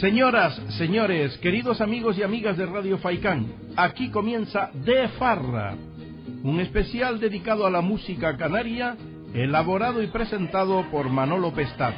[0.00, 3.46] Señoras, señores, queridos amigos y amigas de Radio Faicán,
[3.76, 5.74] aquí comienza De Farra,
[6.42, 8.98] un especial dedicado a la música canaria,
[9.34, 11.96] elaborado y presentado por Manolo Pestana.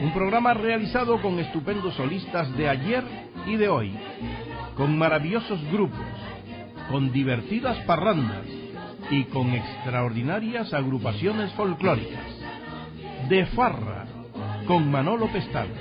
[0.00, 3.02] Un programa realizado con estupendos solistas de ayer
[3.46, 3.92] y de hoy,
[4.76, 6.06] con maravillosos grupos,
[6.88, 8.46] con divertidas parrandas
[9.10, 12.24] y con extraordinarias agrupaciones folclóricas.
[13.28, 14.06] De Farra,
[14.66, 15.74] con Manolo Pestana.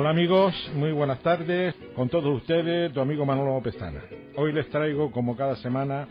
[0.00, 1.74] Hola amigos, muy buenas tardes.
[1.96, 4.00] Con todos ustedes, tu amigo Manolo Pestana.
[4.36, 6.06] Hoy les traigo, como cada semana,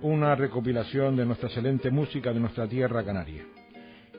[0.00, 3.44] una recopilación de nuestra excelente música de nuestra tierra canaria.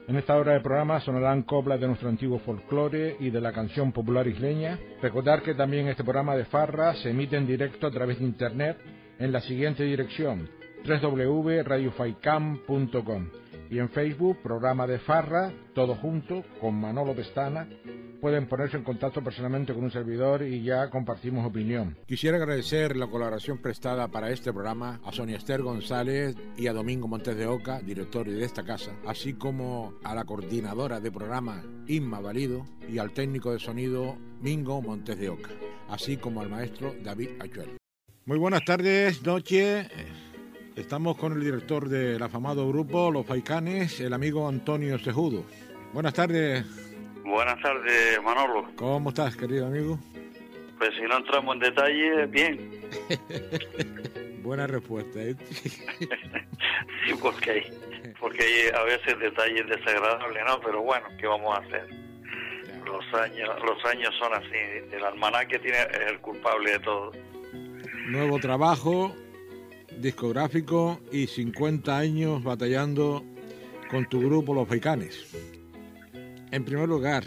[0.08, 3.92] En esta hora de programa sonarán coplas de nuestro antiguo folclore y de la canción
[3.92, 4.78] popular isleña.
[5.02, 8.78] Recordar que también este programa de Farra se emite en directo a través de internet
[9.18, 10.48] en la siguiente dirección
[10.86, 13.30] www.radiofaicam.com
[13.70, 17.68] y en Facebook, programa de Farra, todo junto, con Manolo Pestana.
[18.22, 21.98] Pueden ponerse en contacto personalmente con un servidor y ya compartimos opinión.
[22.08, 27.08] Quisiera agradecer la colaboración prestada para este programa a Sonia Esther González y a Domingo
[27.08, 32.20] Montes de Oca, director de esta casa, así como a la coordinadora de programa Inma
[32.20, 35.52] Valido y al técnico de sonido Mingo Montes de Oca,
[35.90, 37.78] así como al maestro David Achuel.
[38.26, 39.88] Muy buenas tardes, noche.
[40.78, 45.44] Estamos con el director del afamado grupo Los Faicanes, el amigo Antonio Sejudo.
[45.92, 46.64] Buenas tardes.
[47.25, 48.70] Buenas tardes, Manolo.
[48.75, 49.98] ¿Cómo estás, querido amigo?
[50.78, 52.81] Pues si no entramos en detalle, bien.
[54.44, 55.20] Buena respuesta.
[55.20, 55.36] ¿eh?
[55.50, 57.73] sí, porque,
[58.20, 60.59] porque hay a veces detalles desagradables, ¿no?
[60.59, 61.89] Pero bueno, ¿qué vamos a hacer?
[62.86, 64.93] Los años, los años son así.
[64.95, 67.11] El almanaque tiene, es el culpable de todo.
[68.10, 69.16] Nuevo trabajo,
[70.00, 73.24] discográfico y 50 años batallando
[73.90, 75.34] con tu grupo Los Faicanes.
[76.52, 77.24] En primer lugar,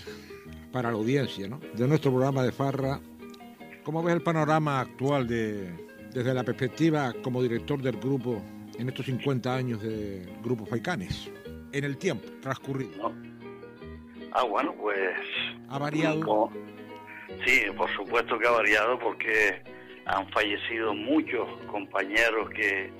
[0.73, 1.61] para la audiencia ¿no?
[1.75, 3.01] de nuestro programa de Farra,
[3.85, 5.71] ¿cómo ves el panorama actual de,
[6.13, 8.43] desde la perspectiva como director del grupo
[8.79, 11.31] en estos 50 años de Grupo Faicanes?
[11.73, 13.13] En el tiempo transcurrido.
[14.33, 15.09] Ah, bueno, pues...
[15.69, 16.51] ¿Ha variado?
[17.45, 19.63] Sí, por supuesto que ha variado porque
[20.07, 22.91] han fallecido muchos compañeros que,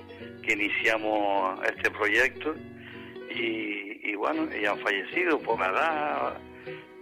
[0.43, 2.55] que iniciamos este proyecto
[3.29, 6.37] y, bueno, y han fallecido por la edad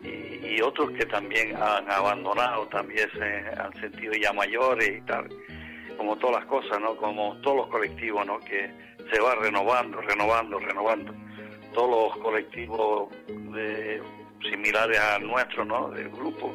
[0.03, 5.29] y, otros que también han abandonado, también se han sentido ya mayores y tal,
[5.97, 6.95] como todas las cosas, ¿no?
[6.97, 8.39] Como todos los colectivos, ¿no?
[8.39, 8.69] Que
[9.11, 11.13] se va renovando, renovando, renovando.
[11.73, 13.09] Todos los colectivos
[14.49, 15.89] similares a nuestro, ¿no?
[15.91, 16.53] Del grupo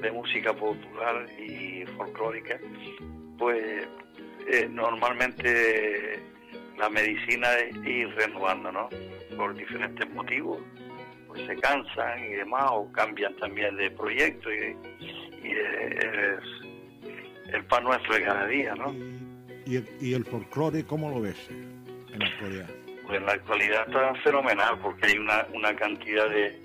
[0.00, 2.58] de música popular y folclórica,
[3.38, 3.86] pues
[4.48, 6.20] eh, normalmente
[6.78, 8.88] la medicina es ir renovando, ¿no?
[9.36, 10.60] Por diferentes motivos,
[11.28, 14.76] pues se cansan y demás, o cambian también de proyecto y,
[15.42, 16.44] es
[17.52, 18.94] el pan nuestro de cada día, ¿no?
[19.66, 22.70] ¿Y el, y el folclore cómo lo ves en la actualidad?
[23.06, 26.60] Pues en la actualidad está fenomenal porque hay una, una cantidad de,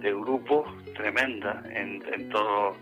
[0.00, 2.76] de grupos tremenda en, en, todo,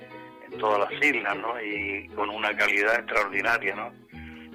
[0.51, 1.61] en todas las islas, ¿no?
[1.61, 3.93] Y con una calidad extraordinaria, ¿no?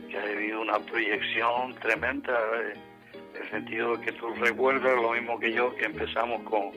[0.10, 2.74] Que ha habido una proyección tremenda, eh,
[3.36, 6.72] en el sentido que tú recuerdas lo mismo que yo, que empezamos con,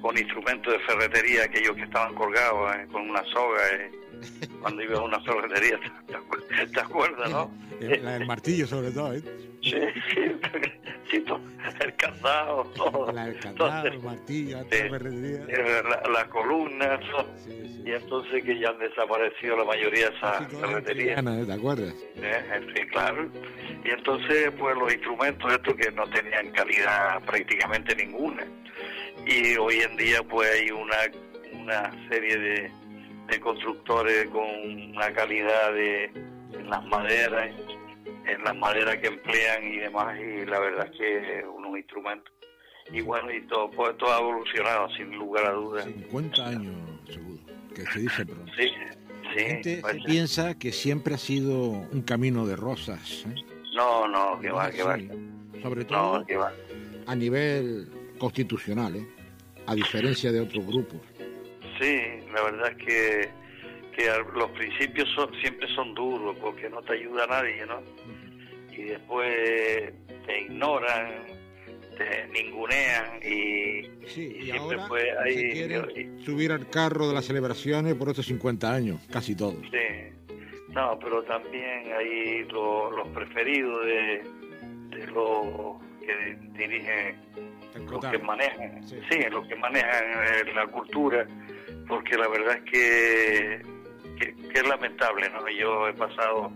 [0.00, 3.90] con instrumentos de ferretería, aquellos que estaban colgados eh, con una soga, eh,
[4.60, 7.50] cuando iba a una ferretería, ¿te, acuerdas, no?
[7.80, 9.22] La del martillo sobre todo, ¿eh?
[9.62, 9.76] Sí,
[10.14, 11.24] sí,
[11.80, 13.12] el candado, todo.
[13.12, 15.82] La, el candado, el martillo, la ferretería.
[16.12, 17.00] Las columnas,
[17.84, 21.24] y entonces que ya han desaparecido la mayoría de esas ferreterías.
[21.46, 21.94] ¿Te acuerdas?
[21.94, 23.28] Sí, claro.
[23.84, 28.46] Y entonces, pues los instrumentos estos que no tenían calidad prácticamente ninguna.
[29.26, 30.96] Y hoy en día, pues hay una,
[31.52, 32.70] una serie de,
[33.30, 34.46] de constructores con
[34.94, 36.04] una calidad de
[36.52, 37.50] en las maderas
[38.26, 42.32] en las maderas que emplean y demás, y la verdad es que unos instrumentos.
[42.92, 45.84] Y bueno, y todo, pues, todo ha evolucionado, sin lugar a dudas.
[45.84, 46.74] 50 años,
[47.08, 47.40] seguro,
[47.74, 48.52] que se dice pronto.
[48.56, 49.30] Sí, sí.
[49.32, 53.26] La gente piensa que siempre ha sido un camino de rosas.
[53.26, 53.34] ¿eh?
[53.74, 54.98] No, no, que va, que va.
[55.62, 56.24] Sobre todo
[57.06, 57.88] a nivel
[58.18, 59.06] constitucional, ¿eh?
[59.66, 61.00] a diferencia de otros grupos.
[61.80, 63.30] Sí, la verdad es que,
[63.96, 67.82] que los principios son, siempre son duros porque no te ayuda a nadie, ¿no?
[68.72, 69.92] Y después
[70.26, 71.26] te ignoran,
[71.96, 78.72] te ningunean y, siempre pues ahí, subir al carro de las celebraciones por estos 50
[78.72, 79.58] años, casi todos.
[79.70, 80.34] Sí,
[80.68, 84.22] no, pero también hay los preferidos de,
[84.96, 87.16] de los que dirigen,
[87.90, 91.26] los que manejan, sí, los que manejan eh, la cultura,
[91.90, 93.62] porque la verdad es que,
[94.18, 95.46] que, es lamentable, ¿no?
[95.50, 96.48] Yo he pasado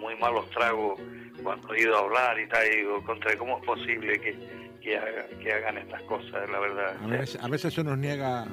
[0.00, 1.00] muy malos tragos
[1.42, 4.36] cuando he ido a hablar y tal, y digo, contra cómo es posible que,
[4.82, 6.96] que, hagan estas cosas, la verdad.
[7.02, 8.46] A veces, a veces se nos niega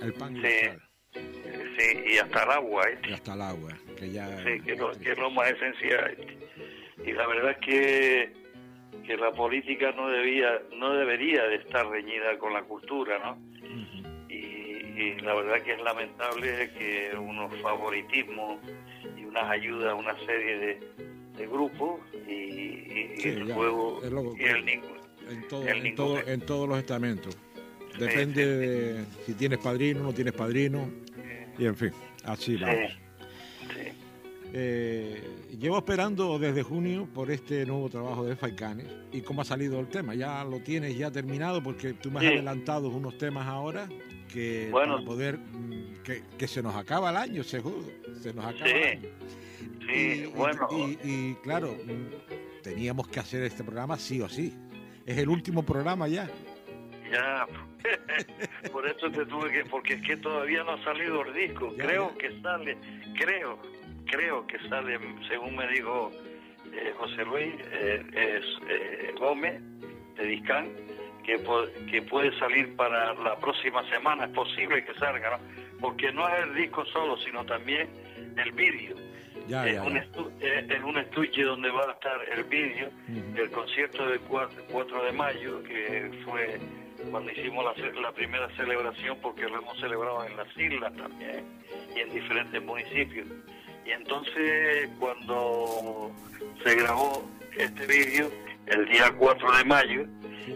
[0.00, 0.70] el pan y sí.
[1.12, 2.82] Sí, y hasta el agua.
[2.88, 2.98] ¿eh?
[3.08, 4.28] Y hasta el agua, que ya...
[4.44, 6.16] Sí, que, es lo más esencial.
[7.04, 8.32] Y la verdad es que,
[9.04, 13.38] que la política no debía no debería de estar reñida con la cultura, ¿no?
[15.00, 18.58] Y, la verdad que es lamentable que unos favoritismos
[19.16, 20.80] y unas ayudas a una serie de,
[21.36, 24.00] de grupos y, y, el juego
[24.38, 25.00] y el ningún
[25.30, 25.48] en,
[25.94, 27.36] todo, en, todos los estamentos.
[27.98, 30.90] Depende de si tienes padrino o no tienes padrino.
[31.58, 31.92] Y en fin,
[32.24, 32.98] así vamos.
[34.52, 35.22] Eh,
[35.60, 39.86] llevo esperando desde junio por este nuevo trabajo de Faicanes y cómo ha salido el
[39.86, 40.14] tema.
[40.14, 43.88] Ya lo tienes ya terminado porque tú me has adelantado unos temas ahora
[44.32, 44.94] que bueno.
[44.94, 46.02] para poder mm,
[46.38, 47.84] que, se nos acaba el año, seguro,
[48.20, 49.08] se nos acaba el año.
[49.86, 50.68] Sí, bueno.
[50.70, 54.54] y claro, mm, teníamos que hacer este programa sí o sí.
[55.06, 56.28] Es el último programa ya.
[57.10, 57.46] Ya,
[58.72, 61.74] por eso te tuve que, porque es que todavía no ha salido el disco.
[61.76, 62.76] creo que sale,
[63.18, 63.58] creo,
[64.06, 64.98] creo que sale,
[65.28, 66.10] según me dijo
[66.72, 69.60] eh, José Luis eh, es, eh, Gómez
[70.16, 70.68] de Discán,
[71.22, 71.40] que,
[71.90, 74.24] que puede salir para la próxima semana.
[74.24, 75.38] Es posible que salga, ¿no?
[75.80, 77.88] Porque no es el disco solo, sino también
[78.36, 78.96] el vídeo
[79.50, 82.88] es, Un es, un estuche donde va a estar el vídeo
[83.34, 86.60] del concierto del 4, de mayo, que fue
[87.10, 91.44] cuando hicimos la, la, primera celebración, porque lo hemos celebrado en las islas también
[91.96, 93.26] y en diferentes municipios.
[93.84, 96.12] Y entonces cuando
[96.62, 98.30] se grabó este vídeo,
[98.66, 100.06] el día 4 de mayo,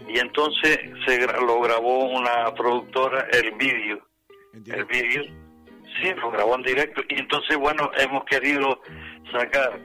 [0.07, 3.99] y entonces se lo grabó una productora el vídeo,
[4.53, 5.23] el vídeo
[6.01, 7.01] Sí, lo grabó en directo.
[7.09, 8.81] Y entonces, bueno, hemos querido
[9.31, 9.79] sacar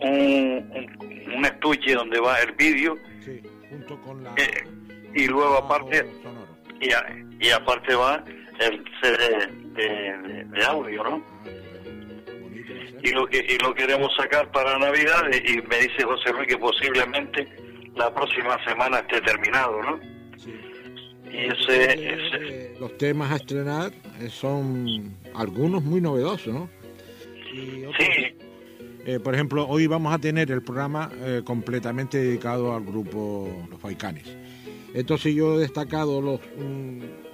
[0.00, 0.88] un,
[1.34, 2.96] un, estuche donde va el vídeo.
[3.24, 4.34] Sí, junto con la.
[4.36, 4.64] Eh,
[5.14, 6.06] y luego, aparte.
[6.80, 8.24] Y, y, aparte va
[8.58, 11.22] el CD de, audio, ¿no?
[13.04, 16.56] y lo que y lo queremos sacar para Navidad y me dice José Luis que
[16.56, 17.48] posiblemente
[17.96, 20.00] la próxima semana esté terminado, ¿no?
[21.30, 23.90] Y ese, los temas a estrenar
[24.20, 26.68] eh, son algunos muy novedosos, ¿no?
[27.98, 28.36] sí.
[29.04, 33.80] Eh, por ejemplo, hoy vamos a tener el programa eh, completamente dedicado al grupo Los
[33.80, 34.36] Faicanes.
[34.94, 36.40] Entonces yo he destacado los,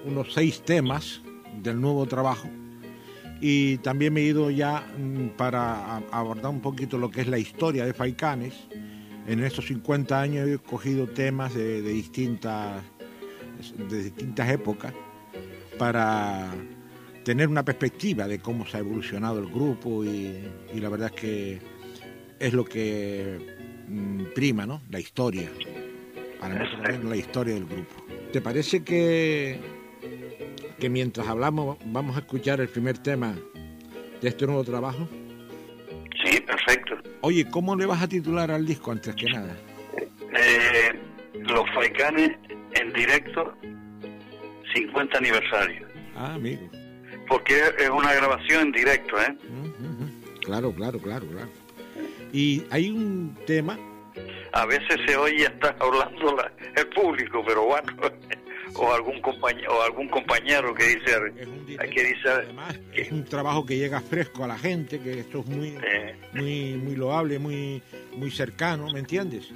[0.04, 1.20] unos seis temas
[1.60, 2.48] del nuevo trabajo
[3.40, 7.38] y también me he ido ya mm, para abordar un poquito lo que es la
[7.38, 8.54] historia de Faicanes.
[9.28, 12.82] En estos 50 años he cogido temas de distintas
[13.76, 14.94] de distintas épocas
[15.78, 16.50] para
[17.24, 20.40] tener una perspectiva de cómo se ha evolucionado el grupo y,
[20.74, 21.60] la verdad es que
[22.38, 23.38] es lo que
[23.86, 24.80] mm, prima, ¿no?
[24.90, 25.50] La historia.
[26.40, 27.96] Para nosotros la historia del grupo.
[28.32, 29.60] ¿Te parece que,
[30.78, 33.36] que mientras hablamos vamos a escuchar el primer tema
[34.22, 35.06] de este nuevo trabajo?
[36.28, 36.96] Sí, perfecto.
[37.22, 39.56] Oye, ¿cómo le vas a titular al disco antes que nada?
[40.36, 40.98] Eh,
[41.34, 42.36] los Faicanes
[42.74, 43.54] en directo
[44.74, 45.86] 50 aniversario.
[46.16, 46.68] Ah, amigo.
[47.28, 49.36] Porque es una grabación en directo, ¿eh?
[50.44, 51.48] Claro, claro, claro, claro.
[52.32, 53.78] Y hay un tema...
[54.52, 56.36] A veces se oye hasta hablando
[56.74, 57.92] el público, pero bueno,
[58.78, 61.12] o algún compañero o algún compañero que dice
[61.66, 65.46] que dice además, es un trabajo que llega fresco a la gente que esto es
[65.46, 65.76] muy
[66.32, 67.82] muy muy loable muy
[68.14, 69.52] muy cercano me entiendes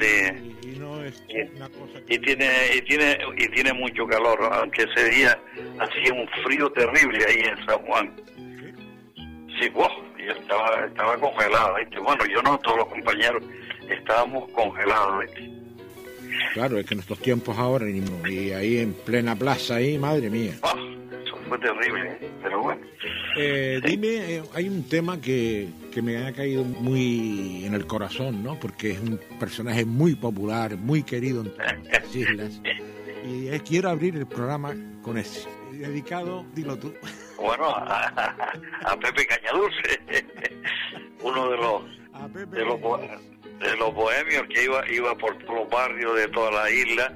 [0.00, 0.56] Sí.
[0.62, 1.22] Y, no es
[1.54, 5.38] una cosa y tiene y tiene y tiene mucho calor, aunque ese día
[5.78, 8.16] hacía un frío terrible ahí en San Juan.
[9.60, 13.44] Sí, wow, yo estaba estaba congelado, Bueno, yo no, todos los compañeros
[13.88, 15.24] estábamos congelados,
[16.52, 20.52] Claro, es que en estos tiempos ahora, y ahí en plena plaza, ahí, madre mía.
[20.52, 22.30] eso fue terrible, ¿eh?
[22.42, 22.82] pero bueno.
[23.36, 28.42] Eh, dime, eh, hay un tema que, que, me ha caído muy en el corazón,
[28.42, 28.60] ¿no?
[28.60, 31.54] Porque es un personaje muy popular, muy querido en
[31.90, 32.60] las islas.
[33.24, 35.48] Y quiero abrir el programa con ese.
[35.72, 36.92] Dedicado, dilo tú.
[37.40, 40.00] bueno, a, Pepe Cañadulce,
[41.22, 42.80] uno de los, de los
[43.62, 47.12] de los bohemios que iba iba por los barrios de toda la isla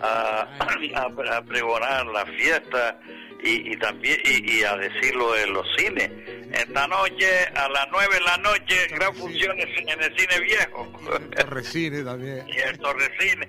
[0.00, 2.98] a, a, pregonar la fiesta
[3.42, 6.10] y, también y, a decirlo en los cines.
[6.52, 10.92] Esta noche, a las nueve de la noche, gran función en el cine viejo.
[11.36, 12.46] Torrecine también.
[12.48, 13.48] Y el Torrecine.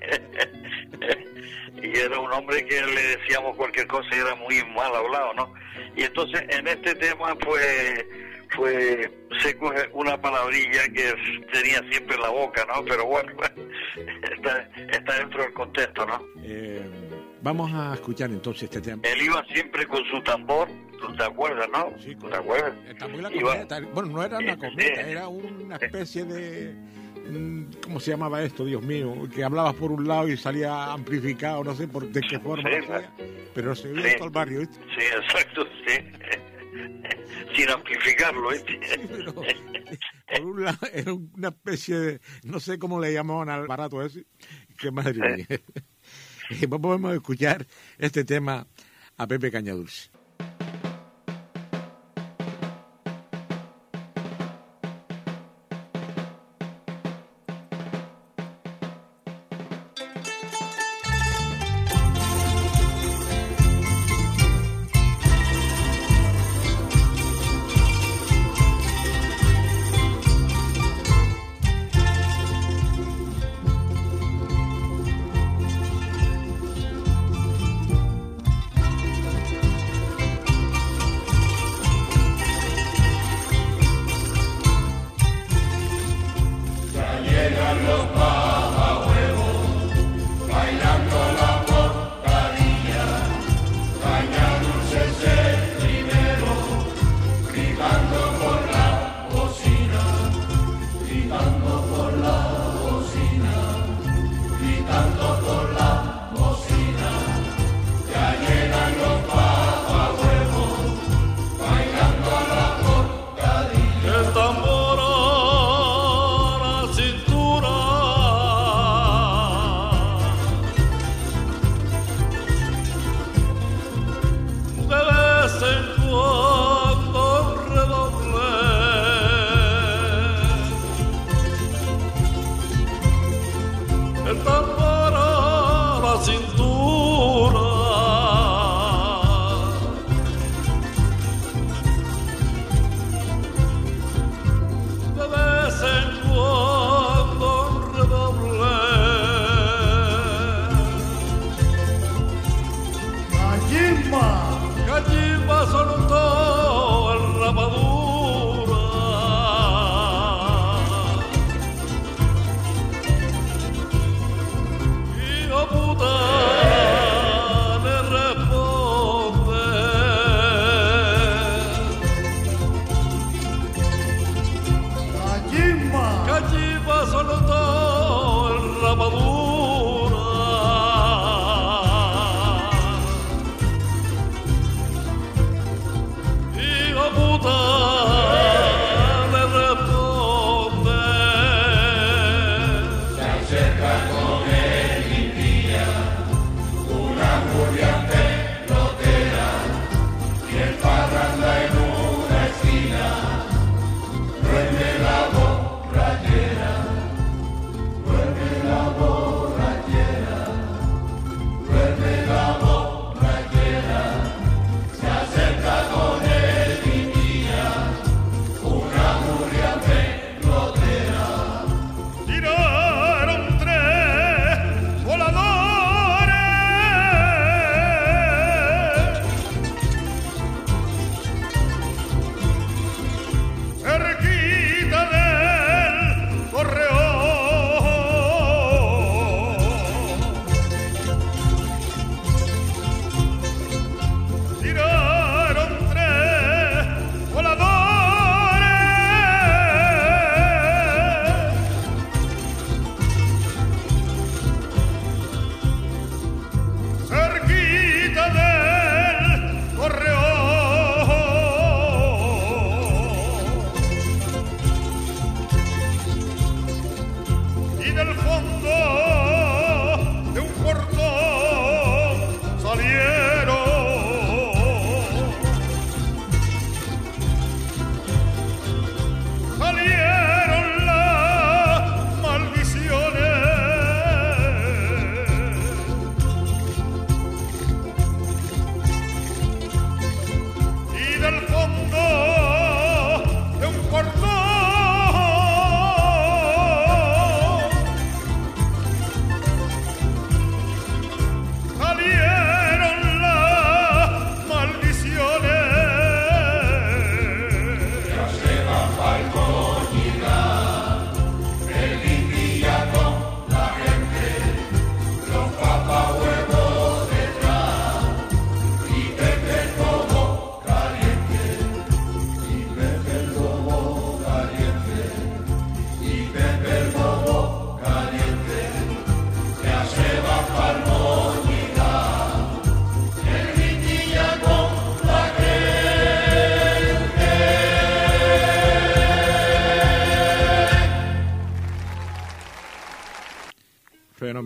[1.83, 5.53] y era un hombre que le decíamos cualquier cosa y era muy mal hablado, ¿no?
[5.95, 8.05] Y entonces en este tema, pues
[8.51, 11.13] fue se coge una palabrilla que
[11.51, 12.83] tenía siempre en la boca, ¿no?
[12.85, 13.31] Pero bueno,
[14.35, 16.21] está, está dentro del contexto, ¿no?
[16.43, 16.81] Eh,
[17.41, 19.01] vamos a escuchar entonces este tema.
[19.03, 20.67] Él iba siempre con su tambor,
[20.99, 21.93] ¿tú te acuerdas, no?
[21.99, 22.73] Sí, ¿te acuerdas?
[23.93, 26.75] Bueno, no era una cometa, era una especie de...
[27.29, 29.13] Mm, ¿Cómo se llamaba esto, Dios mío?
[29.33, 32.69] Que hablabas por un lado y salía amplificado, no sé por de qué forma,
[33.53, 34.61] pero se veía todo el barrio.
[34.63, 35.99] Sí, exacto, sí
[37.55, 38.53] sin amplificarlo.
[38.53, 38.63] ¿eh?
[40.27, 44.25] por un lado, era una especie de, no sé cómo le llamaban al barato ese,
[44.77, 46.69] qué madre mía.
[46.81, 47.65] Podemos escuchar
[47.97, 48.67] este tema
[49.17, 50.09] a Pepe Cañadulce.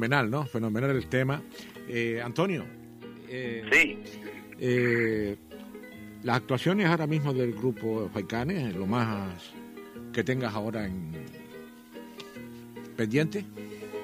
[0.06, 0.46] Fenomenal, ¿no?
[0.46, 1.42] Fenomenal el tema.
[1.90, 2.64] Eh, Antonio.
[3.28, 4.04] Eh, sí.
[4.60, 5.36] Eh,
[6.22, 9.52] las actuaciones ahora mismo del grupo Faicanes, lo más
[10.14, 11.12] que tengas ahora en
[12.96, 13.44] pendiente.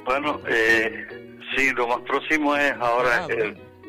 [0.04, 0.42] Bueno,
[1.56, 3.28] sí, lo más próximo es ahora.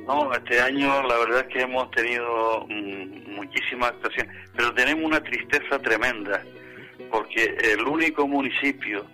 [0.07, 5.23] no, este año la verdad es que hemos tenido mm, muchísimas actuaciones, pero tenemos una
[5.23, 6.45] tristeza tremenda
[7.11, 9.07] porque el único municipio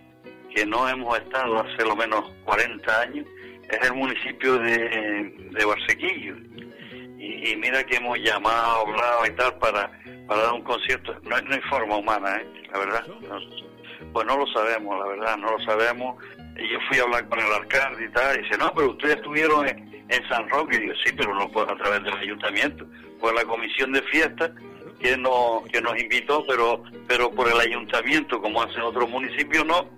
[0.58, 3.24] que no hemos estado hace lo menos 40 años
[3.70, 6.34] es el municipio de, de Barsequillo.
[7.16, 9.90] Y, mira que hemos llamado, hablado y tal para,
[10.26, 11.16] para dar un concierto.
[11.22, 12.46] No, hay forma humana, ¿eh?
[12.72, 13.06] la verdad.
[14.12, 16.24] pues no lo sabemos, la verdad, no lo sabemos.
[16.56, 19.16] Y yo fui a hablar con el alcalde y tal, y dice, no, pero ustedes
[19.16, 20.76] estuvieron en, en San Roque.
[20.82, 22.84] Y yo, sí, pero no fue a través del ayuntamiento,
[23.20, 24.50] fue la comisión de fiestas
[24.98, 29.97] que nos, que nos invitó, pero, pero por el ayuntamiento, como hacen otros municipios, no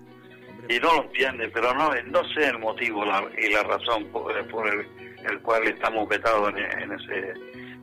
[0.70, 3.04] y no lo entiende, pero no, no sé el motivo
[3.36, 7.34] y la razón por, el, cual estamos vetados en, ese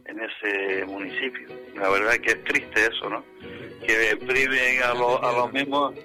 [0.05, 1.49] en ese municipio.
[1.75, 3.25] La verdad es que es triste eso, ¿no?
[3.85, 5.95] Que priven a, los a los mismos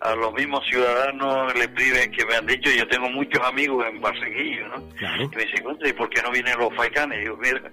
[0.00, 4.00] a los mismos ciudadanos le priven que me han dicho, yo tengo muchos amigos en
[4.00, 4.88] Barseguillo, ¿no?
[4.98, 7.22] Y me dicen, ¿y por qué no vienen los faicanes?
[7.22, 7.70] Y yo, mira,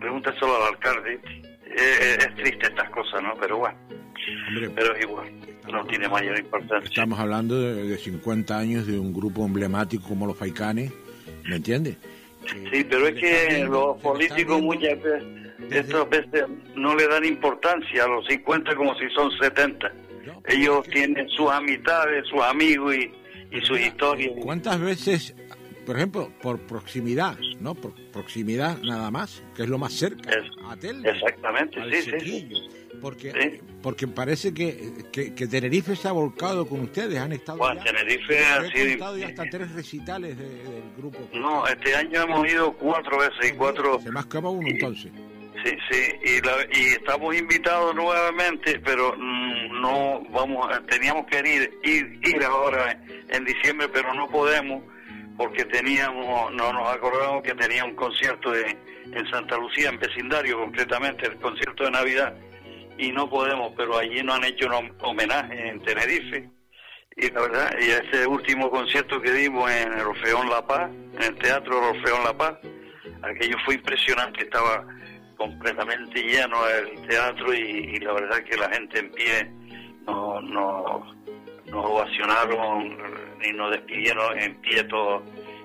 [0.00, 1.20] pregúntaselo al alcalde.
[1.76, 3.34] Es triste estas cosas, ¿no?
[3.40, 3.78] Pero bueno,
[4.74, 5.28] pero es igual
[5.72, 6.88] no tiene mayor importancia.
[6.88, 10.92] Estamos hablando de, 50 años de un grupo emblemático como los Faicanes,
[11.44, 11.96] ¿me entiendes?
[12.72, 15.22] Sí, pero es que los políticos muchas veces,
[15.70, 19.92] estas veces no le dan importancia a los 50 como si son 70.
[20.46, 23.12] Ellos tienen sus amistades, sus amigos y,
[23.54, 24.32] y sus historias.
[24.40, 25.34] ¿Cuántas veces,
[25.88, 27.74] por ejemplo, por proximidad, ¿no?
[27.74, 32.48] Por proximidad nada más, que es lo más cerca, a Exactamente, sí, sí
[33.00, 34.76] porque porque parece que,
[35.10, 39.72] que, Tenerife se ha volcado con ustedes, han estado bueno, Tenerife ha sido hasta tres
[39.72, 41.20] recitales del grupo.
[41.32, 43.98] No, este año hemos ido cuatro veces y cuatro...
[43.98, 45.10] Se acaba uno entonces.
[45.64, 52.20] Sí, sí, y, y estamos invitados nuevamente, pero mm, no vamos, teníamos que ir, ir,
[52.28, 54.82] ir ahora en diciembre, pero no podemos
[55.38, 58.76] porque teníamos, no nos acordamos que tenía un concierto de,
[59.12, 62.34] en Santa Lucía, en vecindario concretamente, el concierto de Navidad,
[62.98, 66.50] y no podemos, pero allí nos han hecho un homenaje en Tenerife.
[67.16, 71.22] Y la verdad, y ese último concierto que dimos en el Orfeón La Paz, en
[71.22, 72.58] el Teatro Orfeón La Paz,
[73.22, 74.84] aquello fue impresionante, estaba
[75.36, 79.50] completamente lleno el teatro y, la verdad que la gente en pie
[80.04, 81.17] no, no,
[81.70, 82.96] nos ovacionaron
[83.42, 85.22] y nos despidieron en pie todos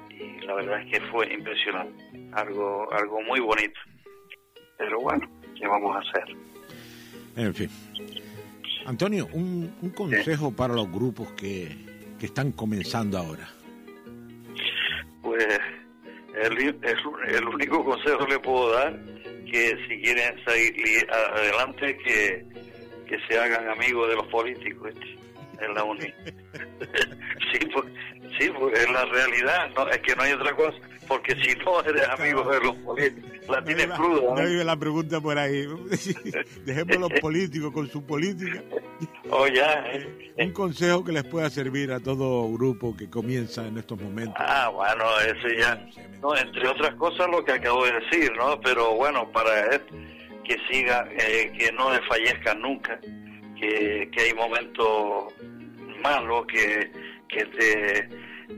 [0.09, 3.79] y la verdad es que fue impresionante, algo, algo muy bonito.
[4.77, 6.35] Pero bueno, ¿qué vamos a hacer?
[7.35, 7.69] En fin.
[8.85, 11.69] Antonio, un, un consejo para los grupos que,
[12.19, 13.47] que, están comenzando ahora.
[15.21, 15.47] Pues
[16.35, 18.99] el, el, único consejo que le puedo dar
[19.49, 22.45] que si quieren salir adelante que,
[23.07, 24.93] que se hagan amigos de los políticos.
[25.63, 26.13] Es la única.
[27.51, 27.85] sí, pues,
[28.39, 31.81] sí, pues es la realidad, no es que no hay otra cosa porque si no
[31.85, 34.35] eres amigo de los políticos, la tienes cruda.
[34.35, 35.65] No vive la pregunta por ahí.
[36.65, 38.61] Dejemos los políticos con su política.
[39.29, 39.83] Oh, ya.
[40.37, 44.35] Un consejo que les pueda servir a todo grupo que comienza en estos momentos.
[44.37, 45.85] Ah, bueno, eso ya.
[46.21, 48.59] No, entre otras cosas lo que acabo de decir, ¿no?
[48.61, 49.69] Pero bueno, para
[50.43, 52.99] que siga, eh, que no desfallezcan nunca,
[54.11, 55.33] que, hay momentos
[56.01, 56.91] malos, que,
[57.27, 58.09] que te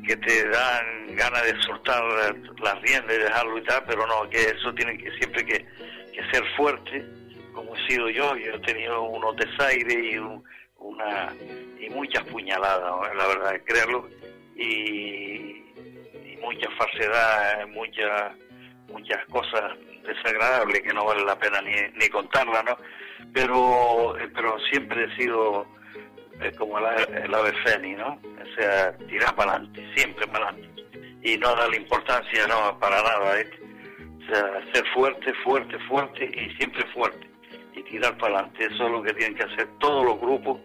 [0.05, 2.03] que te dan ganas de soltar
[2.61, 5.65] las riendas y dejarlo y tal, pero no, que eso tiene que siempre que,
[6.31, 7.05] ser fuerte,
[7.53, 10.17] como he sido yo, yo he tenido unos desaires y
[10.77, 11.33] una
[11.79, 14.09] y muchas puñaladas, la verdad, creerlo,
[14.55, 15.63] y,
[16.25, 18.33] y mucha falsedad, muchas
[18.91, 19.73] muchas cosas
[20.05, 22.77] desagradables que no vale la pena ni, ni contarlas, ¿no?
[23.33, 25.67] Pero, pero siempre he sido
[26.41, 28.13] es como el, ave fénix, ¿no?
[28.13, 30.83] O sea, tirar para adelante, siempre para adelante.
[31.23, 33.39] Y no darle importancia, no, para nada.
[33.39, 33.49] ¿eh?
[34.21, 37.27] O sea, ser fuerte, fuerte, fuerte y siempre fuerte.
[37.73, 38.65] Y tirar para adelante.
[38.65, 40.59] Eso es lo que tienen que hacer todos los grupos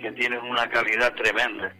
[0.00, 1.74] que tienen una calidad tremenda.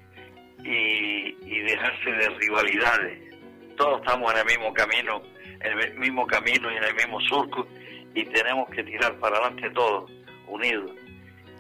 [0.65, 3.37] Y dejarse de rivalidades.
[3.77, 5.23] Todos estamos en el mismo camino,
[5.61, 7.69] en el mismo camino y en el mismo surco.
[8.17, 10.11] Y tenemos que tirar para adelante todos,
[10.49, 10.91] unidos.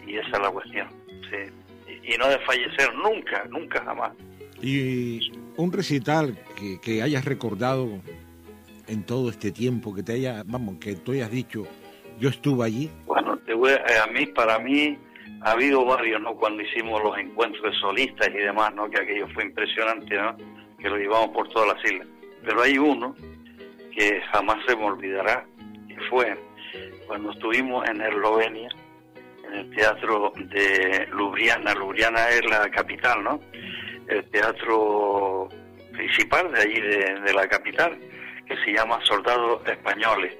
[0.05, 0.88] Y esa es la cuestión.
[1.31, 1.53] Sí
[2.07, 4.12] y no de fallecer nunca, nunca jamás.
[4.62, 7.88] Y un recital que, que hayas recordado
[8.87, 11.66] en todo este tiempo, que te haya, vamos, que tú hayas dicho,
[12.19, 12.90] yo estuve allí.
[13.07, 14.97] Bueno, te voy a, a mí, para mí,
[15.42, 16.35] ha habido varios, ¿no?
[16.37, 18.88] Cuando hicimos los encuentros de solistas y demás, ¿no?
[18.88, 20.37] Que aquello fue impresionante, ¿no?
[20.79, 22.07] que lo llevamos por todas las islas.
[22.45, 23.14] Pero hay uno
[23.92, 25.47] que jamás se me olvidará,
[25.97, 26.37] que fue
[27.07, 28.69] cuando estuvimos en Eslovenia,
[29.47, 31.75] en el teatro de Ljubljana.
[31.75, 33.41] Ljubljana es la capital, ¿no?
[34.09, 35.49] El teatro
[35.93, 37.99] principal de allí, de, la capital,
[38.47, 40.35] que se llama Soldados Españoles.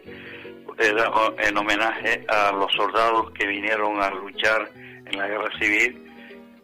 [0.79, 4.69] Era en homenaje a los soldados que vinieron a luchar
[5.07, 6.03] en la guerra civil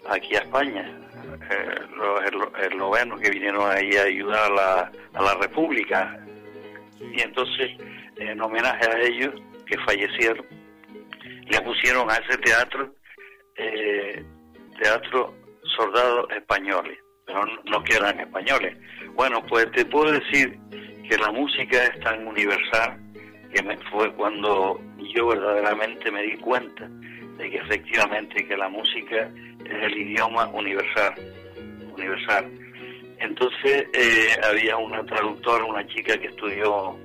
[0.08, 0.84] aquí a España,
[1.50, 2.20] eh, los
[2.60, 6.18] eslovenos que vinieron ahí a ayudar a la, a la República.
[7.00, 7.70] Y entonces,
[8.16, 9.34] en homenaje a ellos
[9.66, 10.46] que fallecieron,
[11.48, 12.94] le pusieron a ese teatro,
[13.56, 14.24] eh,
[14.80, 15.34] teatro
[15.76, 18.76] soldados españoles, pero no que eran españoles.
[19.14, 20.58] Bueno, pues te puedo decir
[21.08, 22.98] que la música es tan universal
[23.52, 24.80] que me fue cuando
[25.14, 26.88] yo verdaderamente me di cuenta
[27.38, 29.30] de que efectivamente que la música
[29.64, 31.14] es el idioma universal,
[31.94, 32.50] universal.
[33.18, 36.96] Entonces eh, había una traductora, una chica que estudió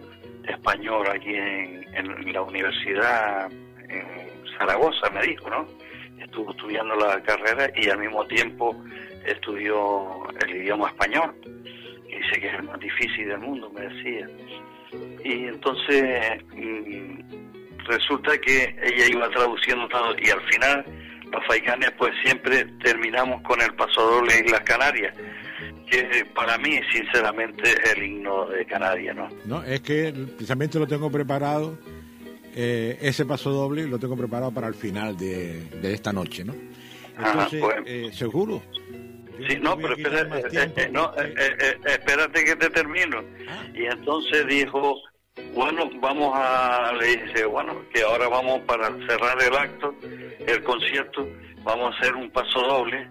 [0.49, 3.51] español aquí en, en la universidad
[3.89, 5.67] en Zaragoza, me dijo, ¿no?
[6.19, 8.75] Estuvo estudiando la carrera y al mismo tiempo
[9.25, 14.27] estudió el idioma español, que dice que es el más difícil del mundo, me decía.
[15.23, 17.19] Y entonces mm,
[17.85, 20.85] resulta que ella iba traduciendo todo y al final
[21.31, 25.13] los faicanes pues siempre terminamos con el paso doble Islas Canarias
[25.89, 29.29] que para mí sinceramente es el himno de Canarias, ¿no?
[29.45, 31.77] No, es que precisamente lo tengo preparado
[32.59, 36.55] eh, ese paso doble lo tengo preparado para el final de, esta noche, ¿no?
[37.15, 37.75] Entonces, pues.
[37.85, 38.63] eh, seguro.
[39.47, 41.13] Sí, no, pero espérate, eh, no,
[41.85, 43.23] espérate que te termino.
[43.47, 43.63] Ah.
[43.75, 44.99] Y entonces dijo,
[45.53, 49.93] bueno, vamos a, le dice, bueno, que ahora vamos para cerrar el acto,
[50.47, 51.29] el concierto,
[51.61, 53.07] vamos a hacer un paso doble,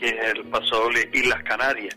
[0.00, 1.94] que es el paso doble y las Canarias.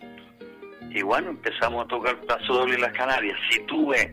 [0.89, 3.37] Y bueno, empezamos a tocar paso doble y las Canarias.
[3.49, 4.11] Si tú ves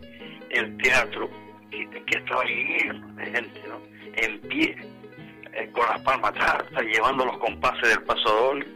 [0.50, 1.28] el teatro
[1.70, 3.80] que, estaba lleno de gente, ¿no?
[4.14, 4.76] En pie,
[5.52, 8.66] eh, con las palmas atrás, llevando los compases del paso doble.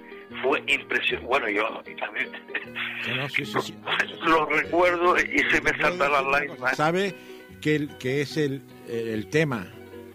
[0.42, 1.28] Fue impresionante.
[1.28, 1.62] Bueno, yo
[1.96, 2.28] también
[4.26, 6.76] lo, recuerdo y se me saltan las lágrimas.
[6.76, 7.14] ¿Sabe
[7.60, 9.68] que, que es el, el tema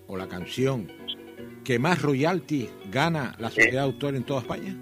[0.08, 0.92] o la canción
[1.64, 4.76] que más royalty gana la sociedad de autor en toda España?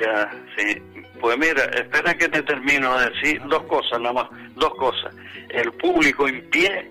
[0.00, 0.82] Ya, sí.
[1.20, 5.14] Pues mira, espera que te termino de decir dos cosas nada más, dos cosas.
[5.48, 6.90] El público en pie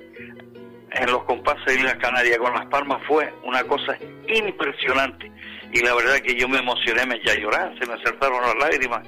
[0.92, 5.32] en los compases de Islas Canarias con las palmas fue una cosa impresionante
[5.72, 8.56] y la verdad que yo me emocioné, me eché a llorar, se me saltaron las
[8.56, 9.08] lágrimas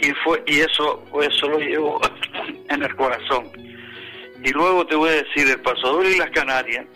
[0.00, 2.00] y fue y eso eso lo llevo
[2.68, 3.50] en el corazón.
[4.44, 6.86] Y luego te voy a decir el pasador y las Canarias,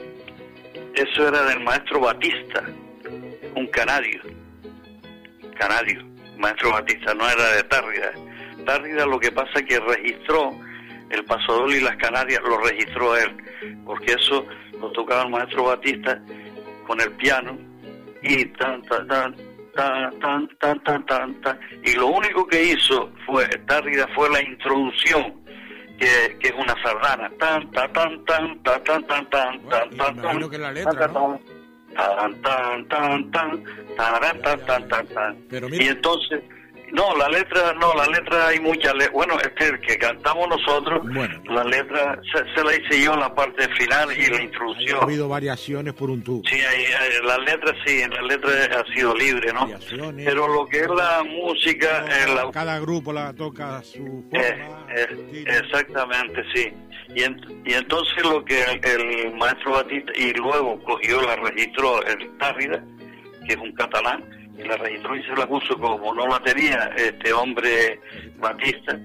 [0.95, 2.63] eso era del maestro Batista,
[3.57, 4.23] un canario,
[5.59, 8.13] canario, maestro Batista, no era de Tárrida.
[8.65, 10.51] Tárrida lo que pasa es que registró
[11.11, 13.37] el pasador y las Canarias, lo registró él
[13.85, 14.45] porque eso
[14.81, 16.21] lo tocaba el maestro Batista
[16.87, 17.57] con el piano
[18.23, 19.37] y tan tan tan
[19.75, 21.61] tan tan tan tan tan, tan.
[21.85, 25.43] y lo único que hizo fue Tárrida fue la introducción
[25.99, 29.61] que, que es una sardana tan tan tan tan tan tan tan tan
[29.97, 31.39] tan tan tan
[31.95, 32.35] la ¿no?
[32.41, 33.63] tan tan tan tan
[33.97, 36.43] tan tan tan tan tan y entonces
[36.93, 38.93] no, la letra, no, la letra hay muchas.
[39.13, 41.43] bueno, este que cantamos nosotros, bueno.
[41.47, 44.99] la letra se, la hice yo en la parte final y la introducción.
[45.01, 46.43] Ha habido variaciones por un tubo.
[46.47, 46.85] Sí, hay,
[47.25, 49.71] la letra sí, la letra ha sido libre, ¿no?
[50.17, 52.05] Pero lo que es la música.
[52.53, 54.87] cada grupo la toca su eh, forma.
[54.95, 56.75] Eh, exactamente, sí.
[57.15, 57.23] Y,
[57.75, 62.83] entonces lo que el, maestro Batista, y luego cogió, la registró el Tárrida,
[63.47, 64.25] que es un catalán
[64.59, 68.01] y la registró y se la puso como no la tenía este hombre
[68.39, 68.99] Batista,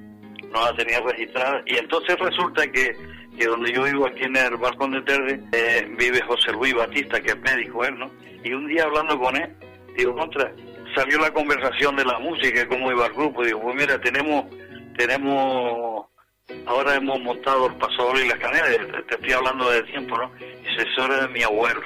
[0.52, 1.62] no la tenía registrada.
[1.66, 2.96] Y entonces resulta que,
[3.38, 7.20] que donde yo vivo aquí en el Balcón de Terde, eh, vive José Luis Batista,
[7.20, 8.12] que es médico él, ¿no?
[8.44, 9.54] Y un día hablando con él,
[9.98, 10.52] digo, contra,
[10.96, 14.46] salió la conversación de la música, cómo iba el grupo, digo, pues mira, tenemos,
[14.98, 16.06] tenemos,
[16.68, 20.32] ahora hemos montado el pasador y las canelas, te estoy hablando de tiempo, ¿no?
[20.40, 21.82] Y eso era de mi abuelo.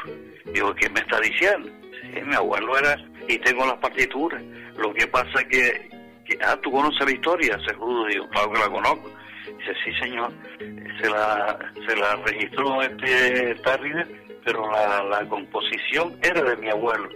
[0.53, 1.69] Digo, ¿qué me está diciendo?
[2.01, 2.97] Sí, mi abuelo era
[3.27, 4.41] y tengo las partituras.
[4.77, 5.89] Lo que pasa que,
[6.25, 9.11] que ah, tú conoces la historia, seguro, digo, claro que la conozco.
[9.45, 14.05] Dice, sí, señor, se la, se la registró este Tarride,
[14.43, 17.09] pero la, la composición era de mi abuelo.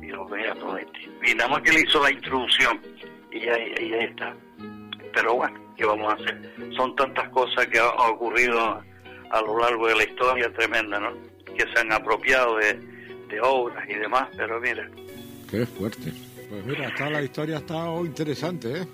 [0.00, 0.98] Y lo veía todo este.
[1.24, 2.80] Y nada más que le hizo la introducción,
[3.32, 4.34] y ahí, ahí está.
[5.12, 6.52] Pero bueno, ¿qué vamos a hacer?
[6.76, 8.82] Son tantas cosas que han ocurrido
[9.30, 11.12] a lo largo de la historia tremenda, ¿no?
[11.56, 12.74] Que se han apropiado de,
[13.28, 14.86] de obras y demás, pero mira,
[15.50, 16.12] Qué fuerte.
[16.48, 18.86] Pues mira, hasta la historia ha estado interesante, ¿eh?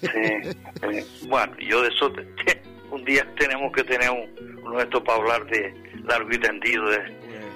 [0.00, 2.12] Sí, bueno, yo de eso,
[2.90, 6.98] un día tenemos que tener un, nuestro para hablar de largo y tendido de,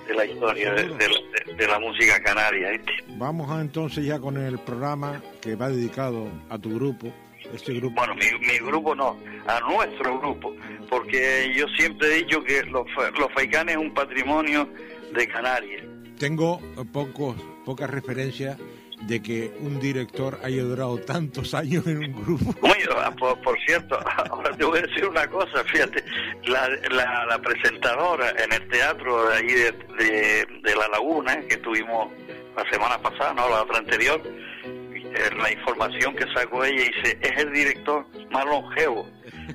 [0.08, 2.80] de la historia de, la música canaria.
[3.16, 7.12] Vamos a, entonces ya con el programa que va dedicado a tu grupo.
[7.54, 7.96] Este grupo.
[7.96, 10.54] Bueno, mi, grupo no, a nuestro grupo,
[10.88, 12.86] porque yo siempre he dicho que los,
[13.18, 14.68] los faicanes es un patrimonio
[15.12, 15.84] de Canarias.
[16.18, 16.60] Tengo
[16.92, 18.56] pocos, pocas referencias
[19.02, 22.54] de que un director haya durado tantos años en un grupo.
[22.96, 23.98] Ah, por, cierto,
[24.30, 26.04] ahora te voy a decir una cosa, fíjate,
[26.46, 26.68] la,
[27.26, 32.12] la, presentadora en el teatro de allí de, La Laguna, que tuvimos
[32.56, 34.22] la semana pasada, no, la otra anterior,
[35.14, 39.08] eh, la información que sacó ella dice, es el director más longevo,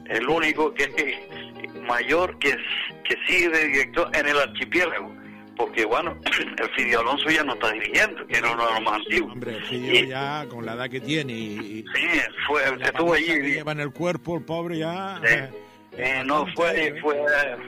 [0.09, 2.57] el único que es mayor que,
[3.03, 6.17] que sigue de director en el archipiélago porque bueno,
[6.57, 9.33] el Fidio Alonso ya no está dirigiendo, que era uno de los más antiguos.
[9.33, 11.85] Hombre, el Fidio ya con la edad que tiene y...
[11.93, 12.07] sí,
[12.47, 13.25] fue, estuvo allí.
[13.25, 15.19] lleva en el cuerpo, el pobre ya...
[15.27, 15.49] Eh,
[15.97, 17.15] eh, no, fue, fue,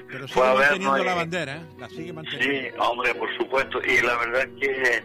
[0.09, 1.61] Pero sigue manteniendo la bandera, ¿eh?
[1.79, 2.69] La sigue manteniendo.
[2.69, 3.79] Sí, hombre, por supuesto.
[3.85, 5.03] Y la verdad que,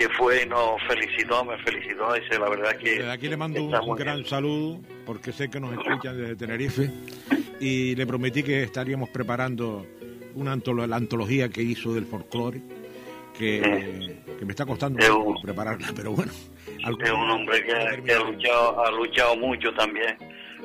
[0.00, 2.14] que fue y nos felicitó, me felicitó.
[2.14, 2.90] Dice, la verdad que...
[2.92, 6.90] Desde aquí le mando un, gran saludo, porque sé que nos escuchan desde Tenerife.
[7.60, 9.86] Y le prometí que estaríamos preparando
[10.34, 12.62] una la antología que hizo del folclore,
[13.36, 14.98] que, me está costando
[15.42, 16.32] prepararla, pero bueno.
[16.78, 20.16] Es un hombre que, ha, luchado, ha luchado mucho también.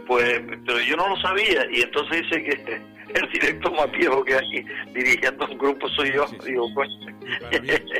[0.08, 2.82] Pues, pero yo no lo sabía, y entonces dice que
[3.20, 6.26] el director más viejo que hay dirigiendo un grupo soy yo.
[6.46, 6.90] Digo, pues.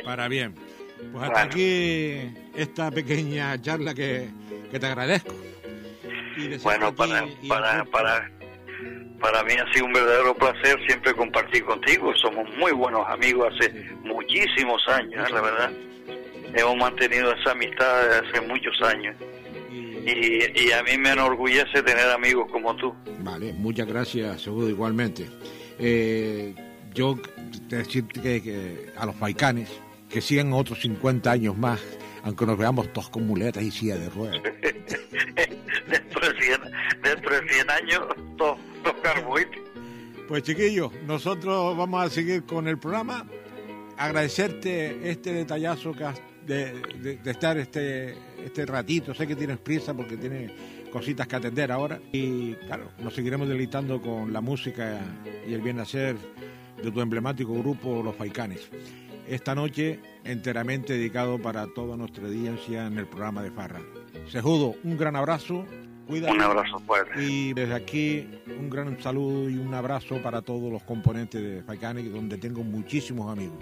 [0.04, 0.54] Para bien,
[1.12, 4.28] Pues hasta aquí esta pequeña charla que,
[4.70, 5.34] que te agradezco.
[6.62, 8.30] bueno, para, para, para,
[9.20, 12.14] para mí ha sido un verdadero placer siempre compartir contigo.
[12.16, 15.32] Somos muy buenos amigos hace muchísimos años, ¿eh?
[15.32, 15.70] la verdad.
[16.54, 19.16] Hemos mantenido esa amistad desde hace muchos años.
[20.06, 22.94] Y, a mí me enorgullece tener amigos como tú.
[23.18, 25.28] Vale, muchas gracias, seguro, igualmente.
[25.80, 26.54] Eh,
[26.94, 27.18] yo
[27.68, 29.68] decirte que, a los paicanes
[30.16, 31.78] que sigan otros 50 años más,
[32.22, 34.40] aunque nos veamos todos con muletas y silla de ruedas.
[35.90, 36.60] dentro, de 100,
[37.02, 38.00] dentro de 100 años,
[38.38, 38.58] todos
[40.26, 43.26] pues chiquillos, nosotros vamos a seguir con el programa.
[43.98, 46.06] Agradecerte este detallazo que
[46.46, 49.12] de, estar este, este ratito.
[49.12, 50.50] Sé que tienes prisa porque tienes
[50.90, 52.00] cositas que atender ahora.
[52.10, 54.98] Y claro, nos seguiremos deleitando con la música
[55.46, 56.16] y el bien hacer
[56.82, 58.70] de tu emblemático grupo Los Faicanes.
[59.28, 63.80] Esta noche enteramente dedicado para toda nuestra audiencia en el programa de Farra.
[64.28, 65.64] Sejudo, un gran abrazo
[66.08, 67.22] un abrazo fuerte.
[67.22, 72.04] Y desde aquí un gran saludo y un abrazo para todos los componentes de Faikane,
[72.04, 73.58] donde tengo muchísimos amigos.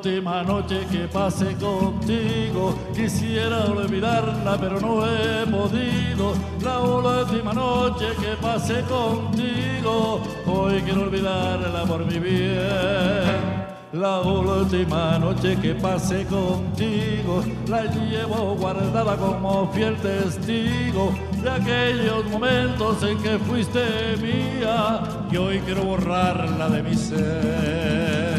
[0.00, 2.74] Última noche que pasé contigo.
[2.94, 6.32] Quisiera olvidarla, pero no he podido.
[6.62, 10.22] La última noche que pasé contigo.
[10.46, 13.60] Hoy quiero olvidarla por mi bien.
[13.92, 23.02] La última noche que pasé contigo la llevo guardada como fiel testigo de aquellos momentos
[23.02, 28.29] en que fuiste mía y hoy quiero borrarla de mi ser.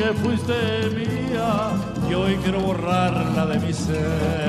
[0.00, 0.54] Que fuiste
[0.96, 1.72] mía
[2.08, 4.39] y hoy quiero borrarla de mi ser.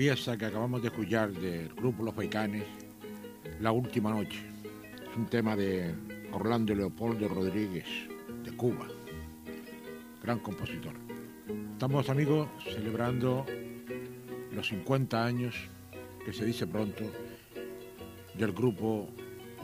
[0.00, 2.64] Pieza que acabamos de escuchar del grupo Los Faicanes,
[3.60, 4.40] La Última Noche.
[4.94, 5.94] Es un tema de
[6.32, 7.84] Orlando Leopoldo Rodríguez,
[8.42, 8.88] de Cuba,
[10.22, 10.94] gran compositor.
[11.72, 13.44] Estamos, amigos, celebrando
[14.52, 15.54] los 50 años,
[16.24, 17.04] que se dice pronto,
[18.38, 19.06] del grupo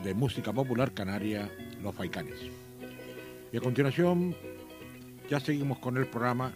[0.04, 1.50] de música popular canaria
[1.82, 2.36] Los Faicanes.
[3.50, 4.36] Y a continuación
[5.30, 6.52] ya seguimos con el programa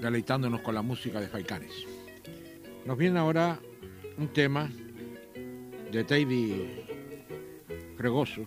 [0.00, 1.93] deleitándonos con la música de Faicanes.
[2.84, 3.58] Nos viene ahora
[4.18, 4.70] un tema
[5.90, 6.84] de Teddy
[7.96, 8.42] Fregoso,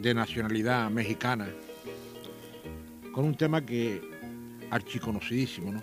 [0.00, 1.48] de nacionalidad mexicana,
[3.12, 4.00] con un tema que
[4.70, 5.82] archiconocidísimo, ¿no?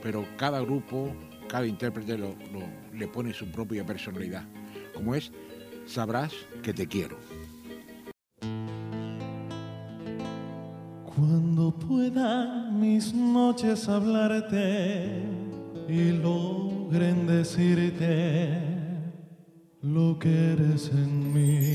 [0.00, 1.12] Pero cada grupo,
[1.48, 4.44] cada intérprete le pone su propia personalidad,
[4.94, 5.32] como es
[5.86, 7.18] Sabrás que te quiero.
[11.04, 15.39] Cuando pueda mis noches hablarte
[15.90, 18.62] y logren decirte
[19.82, 21.69] lo que eres en mí.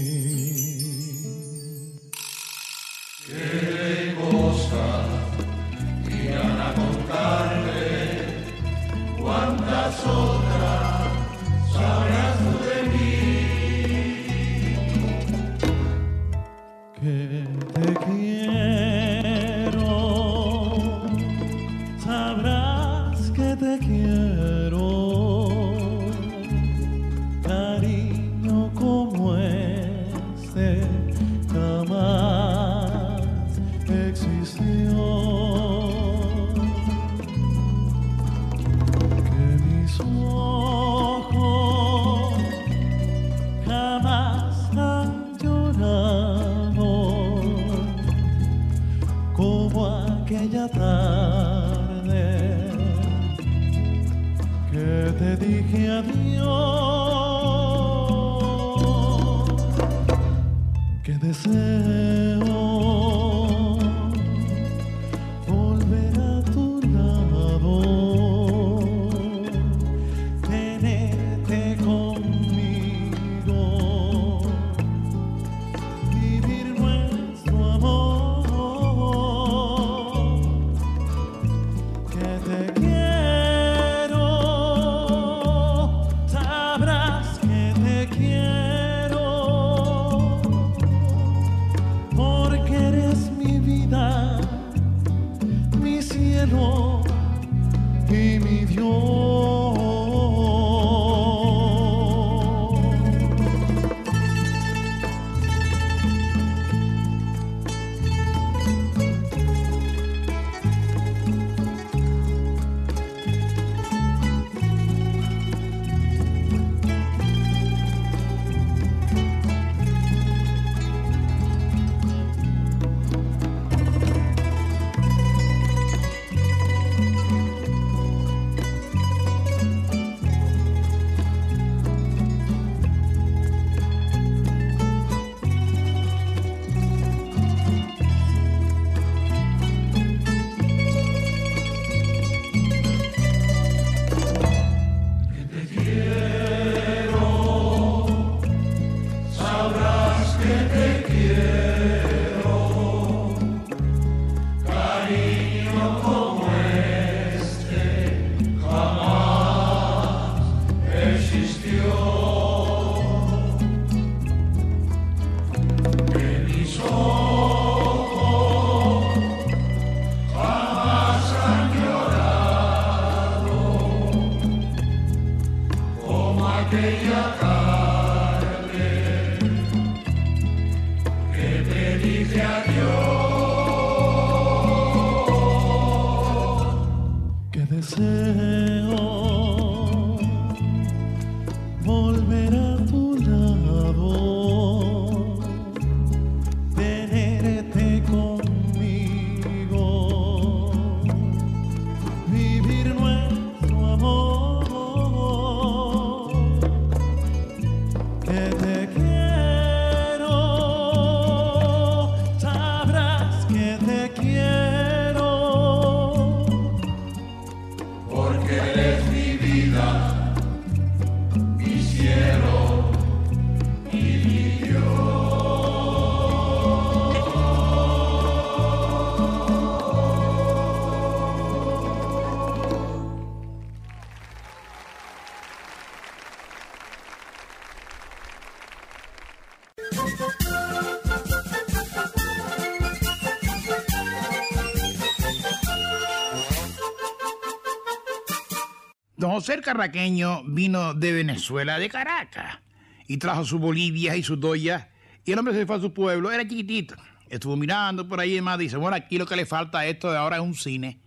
[249.65, 252.59] Carraqueño vino de Venezuela, de Caracas,
[253.07, 254.85] y trajo sus bolivias y sus doyas,
[255.25, 256.93] y el hombre se fue a su pueblo, era chiquitito.
[257.29, 260.11] Estuvo mirando por ahí y demás, dice, bueno, aquí lo que le falta a esto
[260.11, 260.99] de ahora es un cine,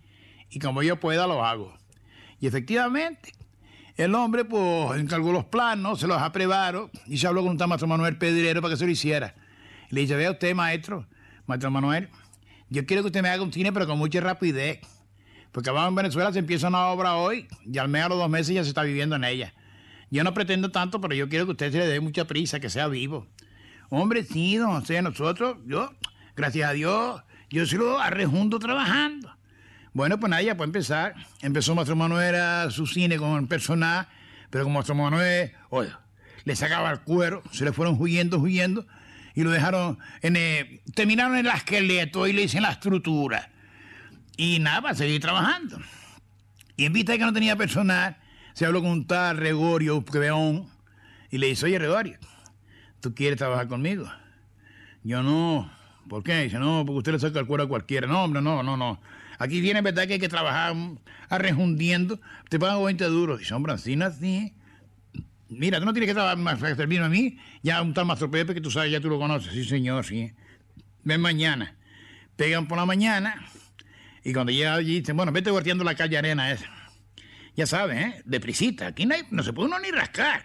[0.49, 1.73] y como yo pueda lo hago.
[2.41, 3.31] Y efectivamente,
[3.95, 7.69] el hombre pues encargó los planos, se los aprobaron, y se habló con un tal
[7.69, 9.35] maestro Manuel Pedrero para que se lo hiciera.
[9.89, 11.07] Le dice, vea usted, maestro,
[11.47, 12.09] maestro Manuel,
[12.69, 14.81] yo quiero que usted me haga un cine, pero con mucha rapidez.
[15.51, 18.29] Porque vamos en Venezuela, se empieza una obra hoy, y al menos a los dos
[18.29, 19.53] meses ya se está viviendo en ella.
[20.11, 22.69] Yo no pretendo tanto, pero yo quiero que usted se le dé mucha prisa, que
[22.69, 23.27] sea vivo.
[23.89, 25.91] Hombre, sí, don José, nosotros, yo,
[26.35, 29.35] gracias a Dios, yo se lo arrejundo trabajando.
[29.93, 31.15] Bueno, pues nada, puede empezar.
[31.41, 34.07] Empezó Maestro Manuel a su cine con el personal,
[34.49, 35.91] pero como Maestro Manuel, oye,
[36.45, 38.85] le sacaba el cuero, se le fueron huyendo, huyendo,
[39.33, 43.51] y lo dejaron en el, terminaron en el esqueleto y le dicen la estructura.
[44.39, 45.81] Y nada, para seguir trabajando.
[46.77, 48.15] Y en vista de que no tenía personal,
[48.53, 50.65] se habló con un tal Gregorio Creón
[51.29, 52.17] y le dice, oye, Gregorio,
[53.01, 54.09] ¿tú quieres trabajar conmigo?
[55.03, 55.69] Yo no.
[56.07, 56.43] ¿Por qué?
[56.43, 58.07] Dice, no, porque usted le saca el cuero a cualquiera.
[58.07, 59.01] No, hombre, no, no, no.
[59.39, 60.07] Aquí viene, ¿verdad?
[60.07, 60.73] Que hay que trabajar
[61.27, 62.17] arrejundiendo.
[62.47, 63.39] Te pagan 20 duros.
[63.39, 64.53] Dice, hombre, así, así.
[65.49, 67.37] Mira, tú no tienes que trabajar más servirme a mí.
[67.61, 69.51] Ya un tal Mastro Pepe que tú sabes, ya tú lo conoces.
[69.51, 70.31] Sí, señor, sí.
[71.03, 71.75] Ven mañana.
[72.37, 73.35] Pegan por la mañana.
[74.23, 76.69] Y cuando llega allí, dicen, bueno, vete volteando la calle arena esa.
[77.55, 78.21] Ya sabes, ¿eh?
[78.25, 78.87] Deprisita.
[78.87, 80.43] Aquí no, se puede uno ni rascar.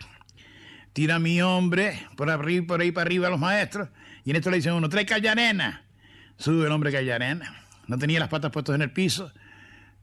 [0.92, 3.88] Tira a mi hombre por, arriba, por ahí para arriba a los maestros.
[4.24, 5.84] Y en esto le dicen uno, trae calle arena.
[6.38, 7.54] Sube el hombre calle arena.
[7.86, 9.32] No tenía las patas puestas en el piso.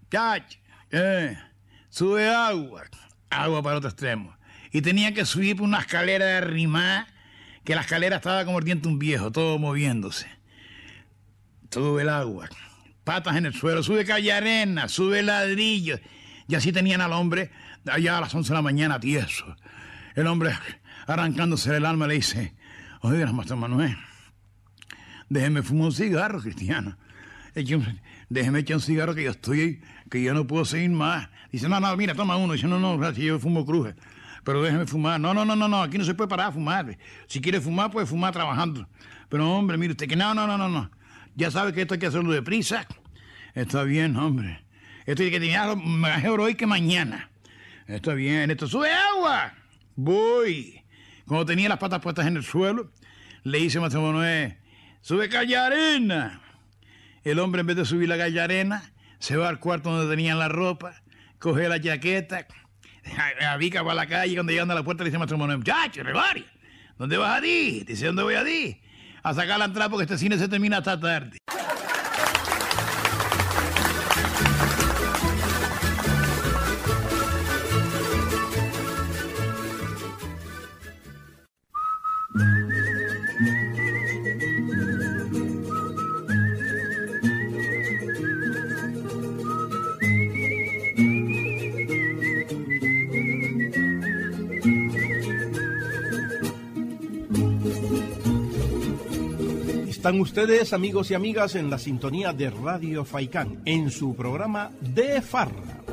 [0.10, 0.60] Chacho,
[0.92, 1.38] eh,
[1.90, 2.84] sube agua.
[3.30, 4.36] Agua para otro extremo.
[4.72, 7.08] Y tenía que subir por una escalera de arrimar,
[7.64, 10.28] que la escalera estaba como un viejo, todo moviéndose.
[11.70, 12.50] Sube el agua.
[13.04, 13.84] Patas en el suelo.
[13.84, 16.00] Sube calle arena, sube ladrillo.
[16.48, 17.52] Y así tenían al hombre
[17.86, 19.56] allá a las 11 de la mañana tieso.
[20.16, 20.52] El hombre
[21.08, 22.54] arrancándose el alma le dice,
[23.02, 23.98] oiga, Maestro Manuel,
[25.30, 26.98] déjeme fumar un cigarro, cristiano.
[28.30, 31.30] Déjeme echar un cigarro que yo estoy, que yo no puedo seguir más.
[31.52, 32.54] Dice, no, no, mira, toma uno.
[32.54, 33.96] Dice, no, no, gracias, yo fumo cruje.
[34.44, 35.20] Pero déjeme fumar.
[35.20, 36.98] No, no, no, no, no, aquí no se puede parar a fumar.
[37.28, 38.88] Si quiere fumar, puede fumar trabajando.
[39.30, 40.90] Pero, hombre, mire usted, que no, no, no, no, no.
[41.36, 42.88] Ya sabe que esto hay que hacerlo deprisa.
[43.54, 44.64] Está bien, hombre.
[45.06, 47.30] Esto hay que tener mejor hoy que mañana.
[47.88, 49.54] Está bien, esto sube agua.
[49.96, 50.82] Voy.
[51.26, 52.92] Cuando tenía las patas puestas en el suelo,
[53.44, 54.58] le dice a Manuel,
[55.02, 56.42] sube calle arena.
[57.24, 60.40] El hombre en vez de subir la calle arena, se va al cuarto donde tenían
[60.40, 61.02] la ropa,
[61.40, 62.48] coge la chaqueta,
[63.50, 66.02] abica para la calle cuando llegan a la puerta le dice a Manuel, muchacho,
[66.98, 67.84] ¿dónde vas a ti?
[67.86, 68.82] Dice, ¿dónde voy a ti?
[69.24, 71.38] A sacar la entrada porque este cine se termina hasta tarde.
[100.02, 105.22] Están ustedes, amigos y amigas, en la sintonía de Radio Faicán, en su programa De
[105.22, 105.84] Farra.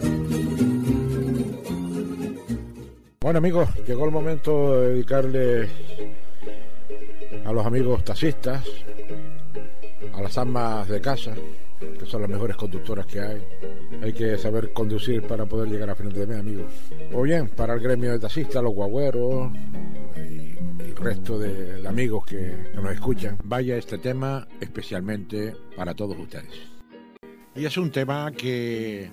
[3.21, 5.69] Bueno amigos, llegó el momento de dedicarle
[7.45, 8.65] a los amigos taxistas,
[10.15, 11.35] a las amas de casa,
[11.81, 13.43] que son las mejores conductoras que hay.
[14.03, 16.73] Hay que saber conducir para poder llegar a final de mes, amigos.
[17.13, 19.53] O bien, para el gremio de taxistas, los guagüeros
[20.17, 26.79] y el resto de amigos que nos escuchan, vaya este tema especialmente para todos ustedes.
[27.55, 29.11] Y es un tema que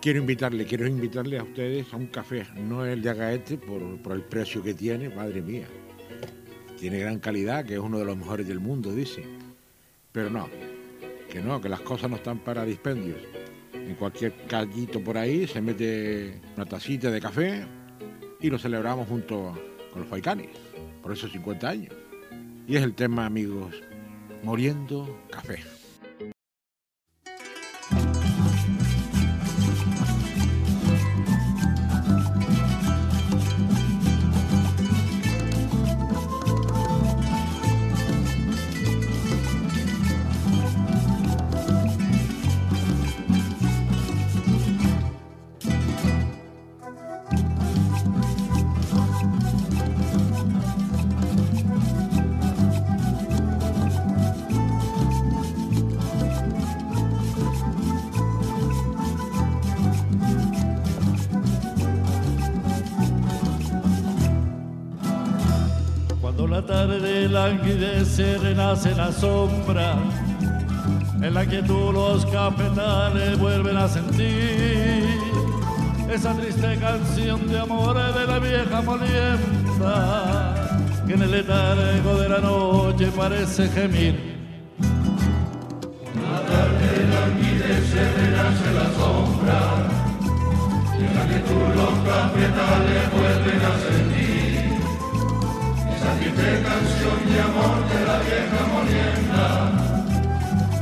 [0.00, 4.12] quiero invitarle, quiero invitarle a ustedes a un café, no el de Agaete por, por
[4.12, 5.66] el precio que tiene, madre mía.
[6.78, 9.24] Tiene gran calidad, que es uno de los mejores del mundo, dice.
[10.12, 10.48] Pero no,
[11.30, 13.18] que no, que las cosas no están para dispendios.
[13.72, 17.64] En cualquier callito por ahí se mete una tacita de café
[18.40, 19.54] y lo celebramos junto
[19.92, 20.50] con los faicanes
[21.02, 21.94] por esos 50 años.
[22.66, 23.74] Y es el tema, amigos,
[24.42, 25.77] Moriendo Café.
[81.06, 84.14] Que en el letargo de la noche parece gemir.
[86.14, 89.60] La tarde languidece, renace la sombra,
[91.14, 94.52] la que tú los cafetales vuelven a sentir
[95.94, 99.46] esa triste canción de amor de la vieja molienda,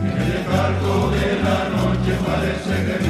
[0.00, 3.05] que en el letargo de la noche parece gemir.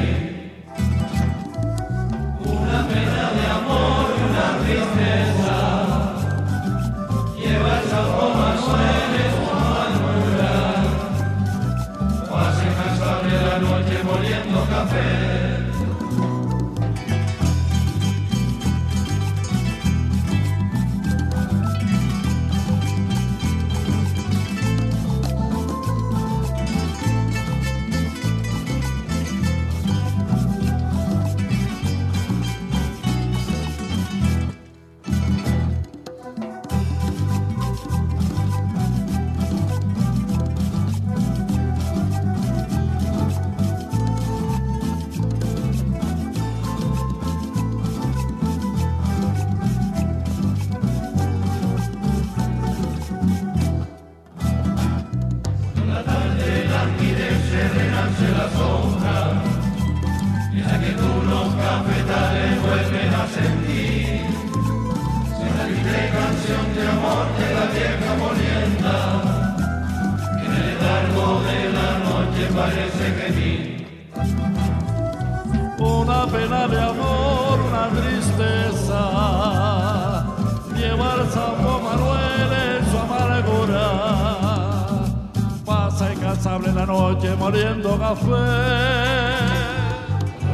[87.47, 88.43] Moliendo café.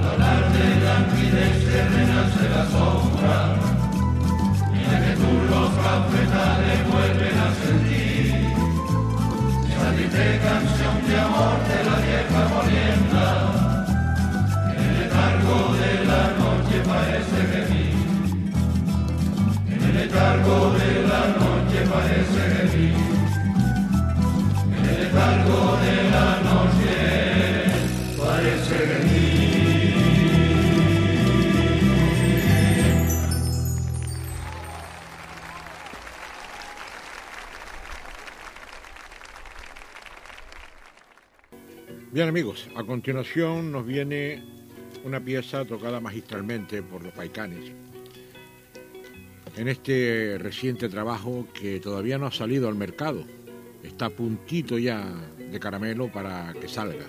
[0.04, 3.38] La tarde languidece, renace la sombra,
[4.90, 8.26] la que tú los cafetales vuelven a sentir.
[9.72, 13.26] Esa triste canción de amor de la vieja molienda,
[14.76, 17.96] en el letargo de la noche parece gemir.
[19.72, 22.96] En el letargo de la noche parece gemir.
[24.76, 26.41] En el letargo de la noche
[42.22, 44.44] Bien amigos, a continuación nos viene
[45.02, 47.72] una pieza tocada magistralmente por los Paicanes.
[49.56, 53.24] En este reciente trabajo que todavía no ha salido al mercado,
[53.82, 55.04] está a puntito ya
[55.36, 57.06] de caramelo para que salga.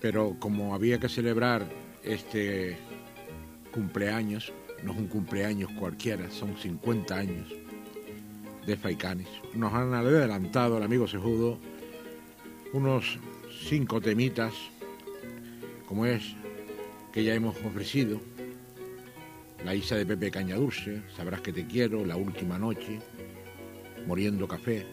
[0.00, 1.68] Pero como había que celebrar
[2.02, 2.76] este
[3.70, 7.46] cumpleaños, no es un cumpleaños cualquiera, son 50 años
[8.66, 9.28] de Faicanes.
[9.54, 11.60] Nos han adelantado el amigo Sejudo
[12.72, 13.18] unos
[13.68, 14.52] cinco temitas,
[15.86, 16.34] como es
[17.12, 18.20] que ya hemos ofrecido,
[19.64, 23.00] La Isa de Pepe Cañadurce, Sabrás que te quiero, La Última Noche,
[24.06, 24.86] Moriendo Café.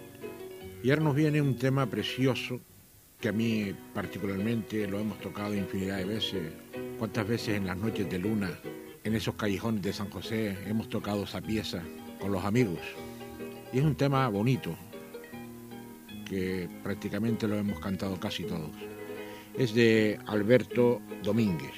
[0.83, 2.59] Y ahora nos viene un tema precioso
[3.19, 6.53] que a mí particularmente lo hemos tocado infinidad de veces.
[6.97, 8.51] ¿Cuántas veces en las noches de luna,
[9.03, 11.81] en esos callejones de San José, hemos tocado esa pieza
[12.19, 12.79] con los amigos?
[13.73, 14.75] Y es un tema bonito,
[16.25, 18.71] que prácticamente lo hemos cantado casi todos.
[19.57, 21.73] Es de Alberto Domínguez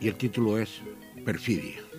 [0.00, 0.82] y el título es
[1.24, 1.91] Perfidia.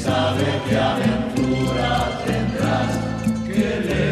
[0.00, 2.98] Sabe qué aventura tendrás,
[3.84, 4.09] lejos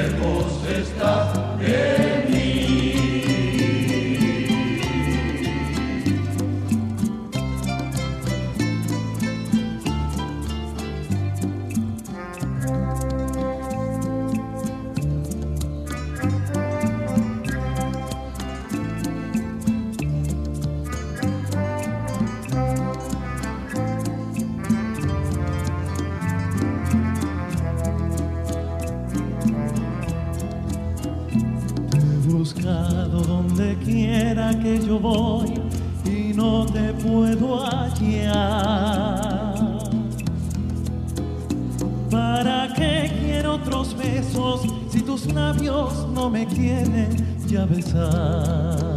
[45.39, 47.11] labios no me quieren
[47.47, 48.88] ya besar?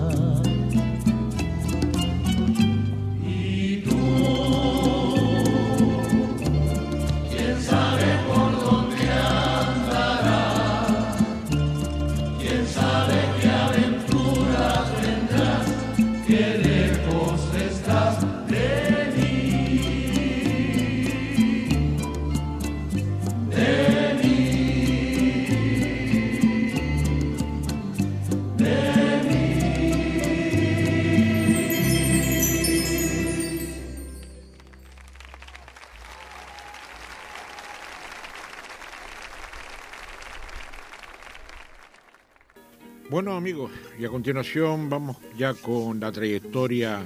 [44.21, 46.99] Continuación vamos ya con la trayectoria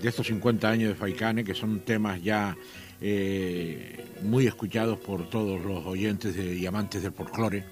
[0.00, 2.56] de estos 50 años de Faicane, que son temas ya
[3.00, 7.64] eh, muy escuchados por todos los oyentes de- y amantes del folclore.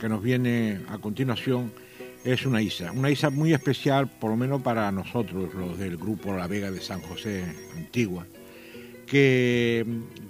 [0.00, 1.74] Que nos viene a continuación
[2.24, 6.34] es una isa, una isa muy especial, por lo menos para nosotros, los del grupo
[6.34, 7.44] La Vega de San José
[7.76, 8.26] Antigua,
[9.06, 9.84] que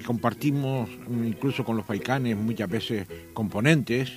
[0.05, 4.11] compartimos incluso con los faicanes muchas veces componentes,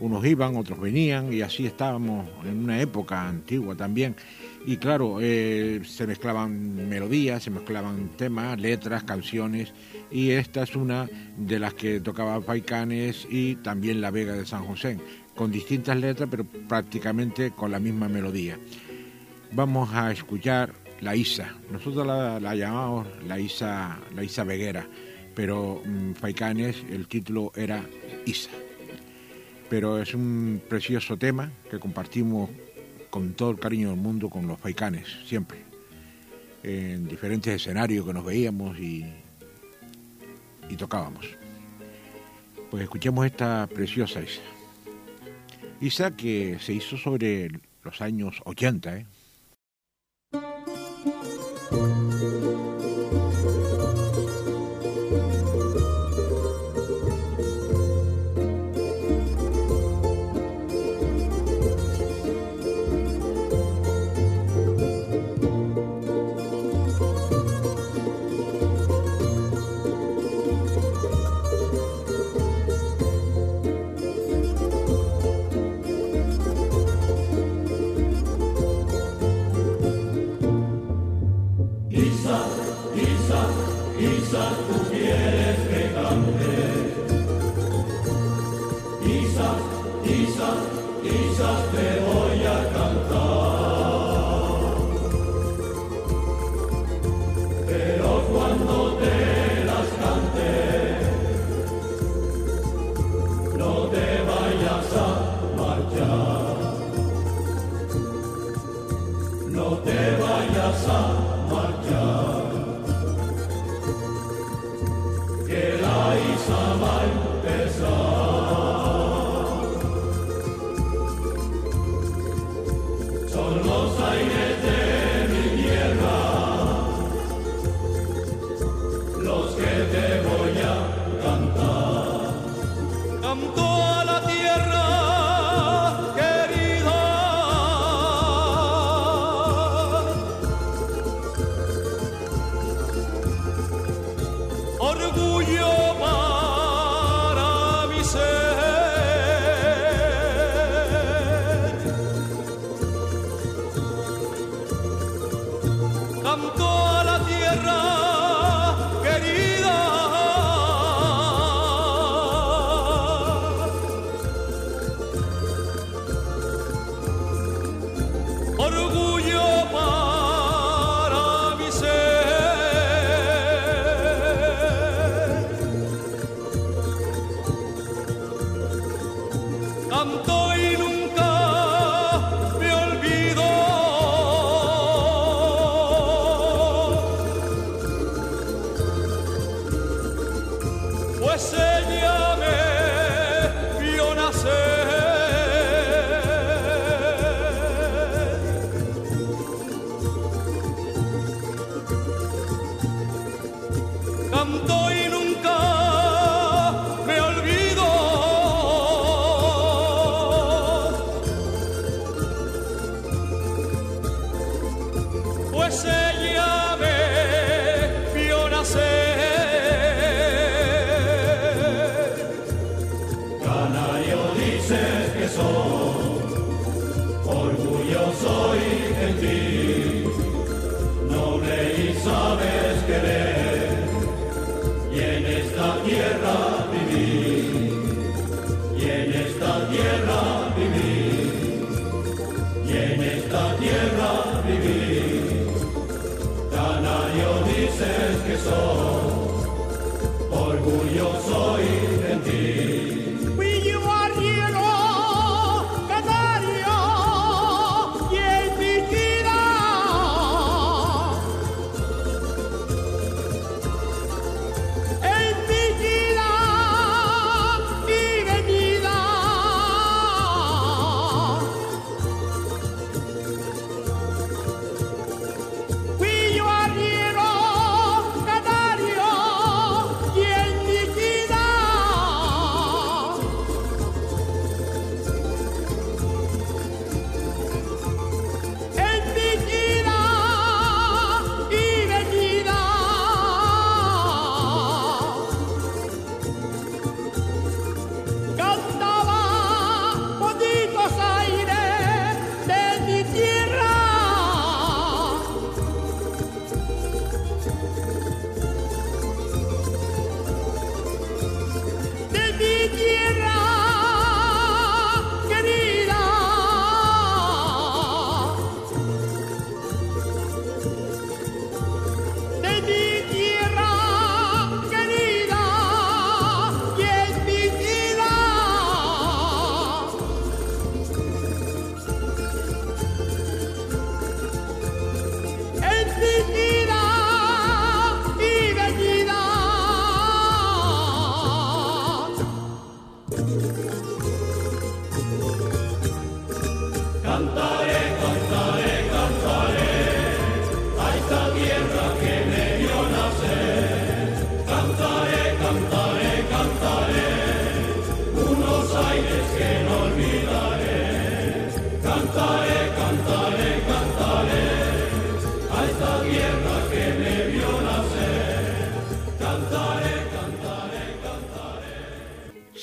[0.00, 4.14] unos iban, otros venían y así estábamos en una época antigua también.
[4.66, 9.72] Y claro, eh, se mezclaban melodías, se mezclaban temas, letras, canciones
[10.10, 14.64] y esta es una de las que tocaba Faicanes y también La Vega de San
[14.64, 14.98] José,
[15.34, 18.58] con distintas letras pero prácticamente con la misma melodía.
[19.52, 21.54] Vamos a escuchar la Isa.
[21.70, 24.86] Nosotros la, la llamamos la Isa, la Isa Veguera,
[25.34, 27.82] pero mm, Faicanes el título era
[28.26, 28.50] Isa.
[29.68, 32.50] Pero es un precioso tema que compartimos
[33.10, 35.58] con todo el cariño del mundo con los Faicanes, siempre.
[36.62, 39.04] En diferentes escenarios que nos veíamos y,
[40.68, 41.26] y tocábamos.
[42.70, 44.42] Pues escuchemos esta preciosa Isa.
[45.80, 47.50] Isa que se hizo sobre
[47.82, 49.06] los años 80, ¿eh?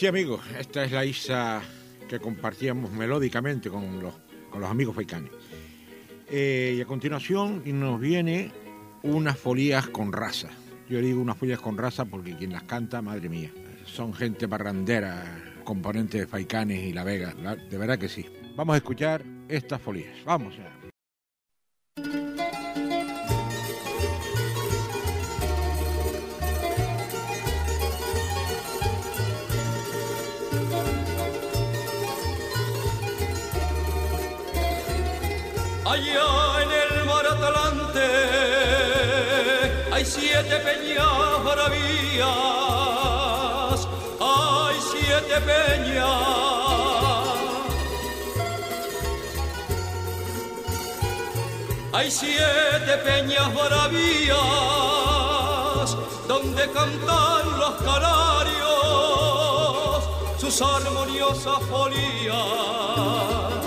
[0.05, 1.63] Sí, amigos, esta es la isla
[2.07, 4.13] que compartíamos melódicamente con los,
[4.51, 5.31] con los amigos faicanes.
[6.29, 8.51] Eh, y a continuación nos viene
[9.01, 10.51] unas folías con raza.
[10.87, 13.49] Yo digo unas folías con raza porque quien las canta, madre mía,
[13.87, 15.23] son gente parrandera,
[15.63, 18.27] componentes de Faicanes y La Vega, de verdad que sí.
[18.55, 20.23] Vamos a escuchar estas folías.
[20.23, 20.53] Vamos.
[35.85, 38.09] Allá en el mar Atlante
[39.93, 42.27] hay siete peñas bravías,
[44.19, 46.45] hay siete peñas.
[51.93, 54.35] Hay siete peñas bravías
[56.27, 58.65] donde cantan los canarios
[60.37, 63.64] sus armoniosas folías.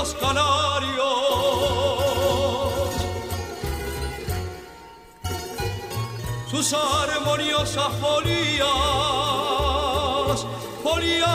[0.00, 1.04] Los canarios.
[6.50, 8.66] Sus armoniosas folías,
[10.82, 11.28] folías.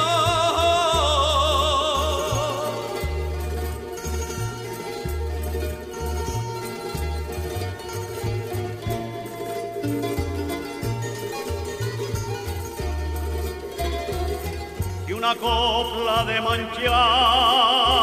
[15.07, 17.94] y una copla de manchar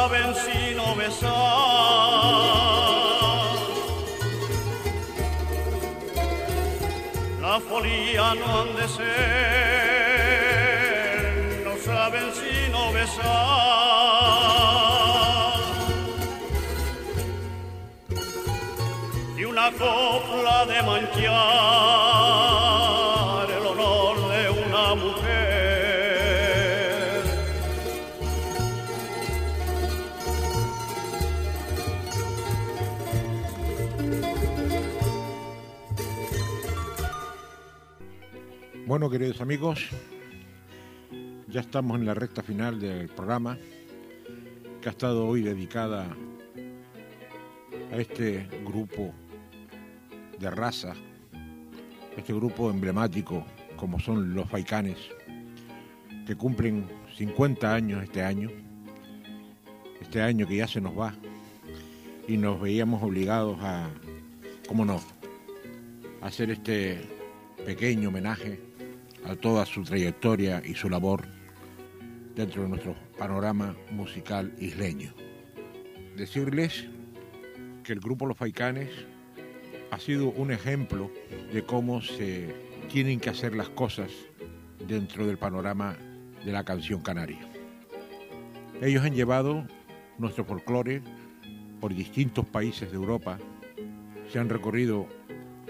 [0.00, 1.30] saben si no besar.
[7.42, 9.06] La folía no han de ser,
[11.66, 13.30] no saben si no besar.
[19.36, 22.09] Y una copla de manchar
[39.00, 39.88] Bueno, queridos amigos,
[41.48, 43.56] ya estamos en la recta final del programa
[44.82, 46.14] que ha estado hoy dedicada
[47.90, 49.14] a este grupo
[50.38, 50.92] de raza,
[52.14, 53.46] este grupo emblemático
[53.76, 54.98] como son los Faicanes,
[56.26, 56.86] que cumplen
[57.16, 58.50] 50 años este año,
[60.02, 61.14] este año que ya se nos va,
[62.28, 63.88] y nos veíamos obligados a,
[64.68, 65.00] cómo no,
[66.20, 67.00] a hacer este
[67.64, 68.69] pequeño homenaje
[69.24, 71.26] a toda su trayectoria y su labor
[72.34, 75.12] dentro de nuestro panorama musical isleño.
[76.16, 76.86] Decirles
[77.84, 78.90] que el grupo Los Faicanes
[79.90, 81.10] ha sido un ejemplo
[81.52, 82.54] de cómo se
[82.88, 84.10] tienen que hacer las cosas
[84.86, 85.96] dentro del panorama
[86.44, 87.40] de la canción canaria.
[88.80, 89.66] Ellos han llevado
[90.18, 91.02] nuestro folclore
[91.80, 93.38] por distintos países de Europa,
[94.30, 95.06] se han recorrido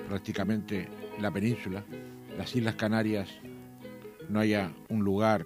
[0.09, 0.89] prácticamente
[1.21, 1.85] la península,
[2.41, 3.29] las Islas Canarias,
[4.31, 5.45] no haya un lugar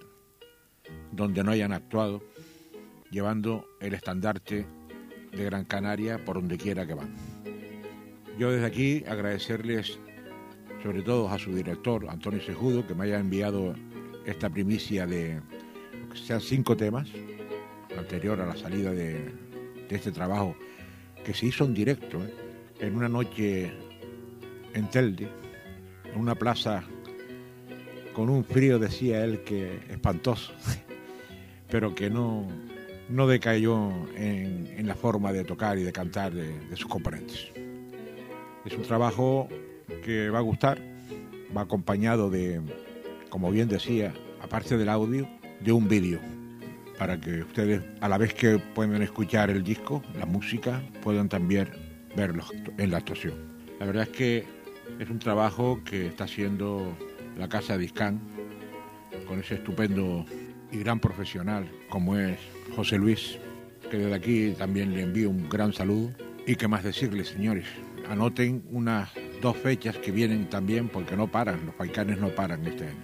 [1.11, 2.23] donde no hayan actuado,
[3.11, 4.65] llevando el estandarte
[5.33, 7.13] de Gran Canaria por donde quiera que van.
[8.39, 9.99] Yo desde aquí agradecerles
[10.81, 13.75] sobre todo a su director, Antonio Sejudo, que me haya enviado
[14.25, 15.41] esta primicia de
[16.13, 17.09] sean cinco temas,
[17.99, 19.33] anterior a la salida de,
[19.89, 20.55] de este trabajo,
[21.25, 22.33] que se hizo en directo, ¿eh?
[22.79, 23.73] en una noche
[24.73, 25.27] en Telde,
[26.15, 26.83] en una plaza
[28.13, 30.53] con un frío, decía él, que espantoso,
[31.69, 32.47] pero que no,
[33.09, 37.51] no decayó en, en, la forma de tocar y de cantar de, de sus componentes.
[38.65, 39.49] Es un trabajo
[40.03, 40.79] que va a gustar,
[41.55, 42.61] va acompañado de,
[43.29, 45.27] como bien decía, aparte del audio,
[45.59, 46.19] de un vídeo,
[46.97, 51.69] para que ustedes, a la vez que pueden escuchar el disco, la música, puedan también
[52.15, 52.45] verlo
[52.77, 53.33] en la actuación.
[53.79, 54.54] La verdad es que
[54.99, 56.97] es un trabajo que está haciendo
[57.37, 58.19] la Casa Discan
[59.27, 60.25] con ese estupendo
[60.71, 62.37] y gran profesional como es
[62.75, 63.37] José Luis,
[63.89, 66.11] que desde aquí también le envío un gran saludo.
[66.47, 67.65] Y qué más decirles, señores,
[68.09, 69.09] anoten unas
[69.41, 73.03] dos fechas que vienen también porque no paran, los paicanes no paran este año.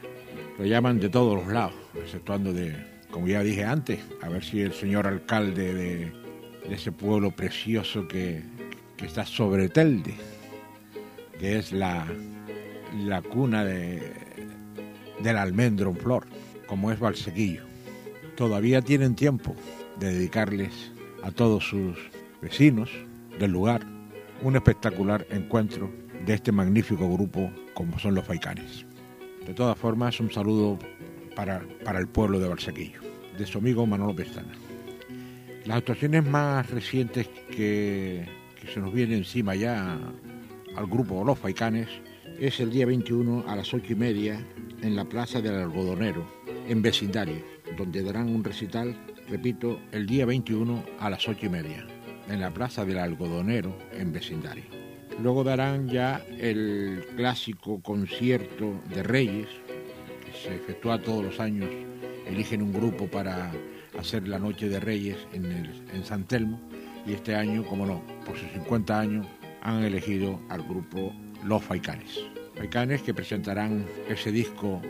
[0.59, 2.75] Lo llaman de todos los lados, exceptuando de,
[3.09, 6.21] como ya dije antes, a ver si el señor alcalde de,
[6.69, 8.43] ese pueblo precioso que,
[9.03, 10.13] está sobre Telde,
[11.41, 12.05] que es la,
[13.03, 14.13] la cuna de,
[15.23, 16.27] del almendro en flor,
[16.67, 17.63] como es Valsequillo.
[18.37, 19.55] Todavía tienen tiempo
[19.99, 20.91] de dedicarles
[21.23, 21.97] a todos sus
[22.43, 22.91] vecinos
[23.39, 23.81] del lugar
[24.43, 25.91] un espectacular encuentro
[26.27, 28.85] de este magnífico grupo como son los Faicanes.
[29.43, 30.77] De todas formas, un saludo
[31.35, 33.01] para, para el pueblo de Balsaquillo,
[33.35, 34.53] de su amigo Manolo Pestana.
[35.65, 38.27] Las actuaciones más recientes que,
[38.59, 39.97] que se nos viene encima ya
[40.76, 41.88] al grupo Los Faicanes
[42.39, 44.45] es el día 21 a las 8 y media
[44.82, 46.26] en la Plaza del Algodonero,
[46.67, 47.43] en vecindario,
[47.78, 48.95] donde darán un recital,
[49.30, 51.86] repito, el día 21 a las 8 y media
[52.28, 54.63] en la Plaza del Algodonero, en vecindario.
[55.22, 59.47] Luego darán ya el clásico concierto de Reyes,
[60.26, 61.69] que se efectúa todos los años.
[62.26, 63.51] Eligen un grupo para
[63.99, 66.59] hacer la Noche de Reyes en, en San Telmo
[67.05, 69.28] y este año, como no, por sus 50 años,
[69.62, 72.20] han elegido al grupo Los Faicanes.
[72.55, 74.82] Faicanes que presentarán ese disco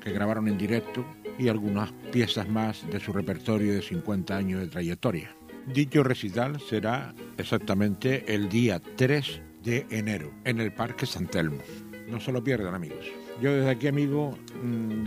[0.00, 1.04] que grabaron en directo
[1.38, 5.34] y algunas piezas más de su repertorio de 50 años de trayectoria.
[5.66, 11.62] Dicho recital será exactamente el día 3 de enero en el Parque San Telmo.
[12.08, 13.06] No se lo pierdan, amigos.
[13.40, 14.36] Yo desde aquí, amigo,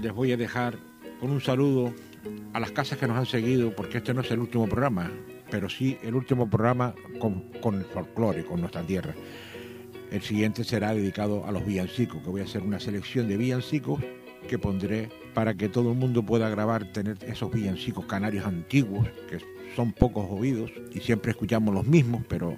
[0.02, 0.78] les voy a dejar
[1.20, 1.94] con un saludo
[2.54, 5.12] a las casas que nos han seguido, porque este no es el último programa,
[5.50, 7.44] pero sí el último programa con,
[7.76, 9.14] el folclore, con nuestra tierra.
[10.12, 14.02] El siguiente será dedicado a los villancicos, que voy a hacer una selección de villancicos
[14.48, 19.40] que pondré para que todo el mundo pueda grabar, tener esos villancicos canarios antiguos, que
[19.76, 22.56] son pocos oídos y siempre escuchamos los mismos, pero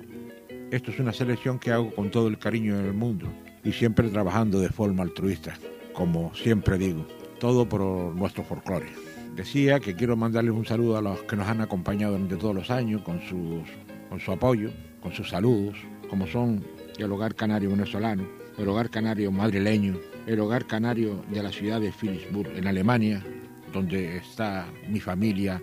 [0.71, 3.27] esto es una selección que hago con todo el cariño del mundo
[3.63, 5.57] y siempre trabajando de forma altruista,
[5.93, 7.05] como siempre digo.
[7.39, 7.81] todo por
[8.15, 9.06] nuestro folclore.
[9.37, 12.71] Decía que quiero mandarles un saludo a los que nos han acompañado durante todos los
[12.71, 13.69] años con, sus,
[14.09, 15.77] con su apoyo, con sus saludos,
[16.09, 16.65] como son
[16.97, 18.27] el Hogar Canario Venezolano,
[18.57, 23.23] el Hogar Canario Madrileño, el Hogar Canario de la ciudad de Philipsburg, en Alemania,
[23.71, 25.61] donde está mi familia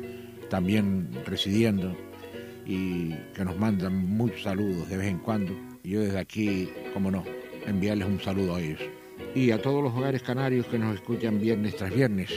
[0.48, 1.96] también residiendo
[2.64, 5.52] y que nos mandan muchos saludos de vez en cuando.
[5.82, 7.24] Yo desde aquí, como no,
[7.66, 8.80] enviarles un saludo a ellos.
[9.34, 12.30] Y a todos los hogares canarios que nos escuchan viernes tras viernes,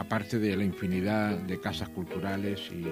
[0.00, 2.86] aparte de la infinidad de casas culturales y,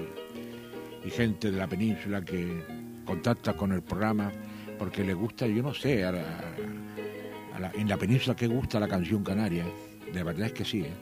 [1.11, 2.63] gente de la península que
[3.07, 4.31] contacta con el programa
[4.79, 9.65] porque le gusta, yo no sé, en la península que gusta la canción canaria,
[10.13, 10.83] de verdad es que sí.
[10.83, 10.93] ¿eh?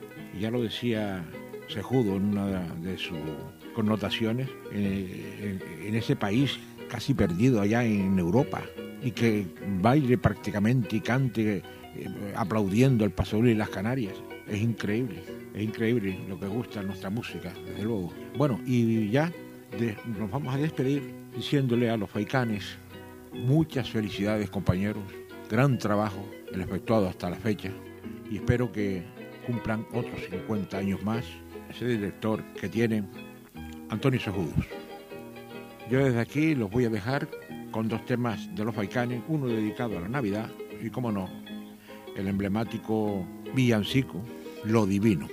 [0.41, 1.25] Ya lo decía
[1.67, 3.19] Sejudo en una de sus
[3.75, 6.57] connotaciones, eh, en, ese país
[6.89, 8.63] casi perdido allá en Europa
[9.03, 9.45] y que
[9.83, 11.63] baile prácticamente y cante eh,
[12.37, 14.15] aplaudiendo el paso y las Canarias.
[14.47, 15.25] Es increíble,
[15.57, 18.13] es increíble lo que gusta nuestra música, desde luego.
[18.37, 19.33] Bueno, y ya
[20.19, 22.77] nos vamos a despedir diciéndole a los faicanes
[23.33, 25.03] muchas felicidades compañeros,
[25.51, 27.71] gran trabajo el efectuado hasta la fecha
[28.31, 29.03] y espero que
[29.47, 31.25] cumplan otros 50 años más
[31.71, 33.05] ese director que tiene
[33.89, 34.55] Antonio Sejudos.
[35.91, 37.29] Yo desde aquí los voy a dejar
[37.71, 40.51] con dos temas de los faicanes, uno dedicado a la Navidad
[40.83, 41.29] y, como no,
[42.17, 44.23] el emblemático villancico
[44.65, 45.29] Lo Divino,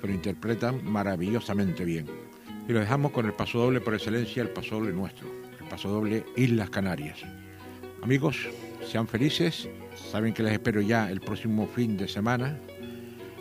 [0.00, 2.06] pero interpretan maravillosamente bien.
[2.68, 5.26] Y lo dejamos con el paso doble por excelencia, el paso doble nuestro,
[5.58, 7.20] el paso doble Islas Canarias.
[8.02, 8.48] Amigos,
[8.86, 9.68] sean felices,
[10.10, 12.58] saben que les espero ya el próximo fin de semana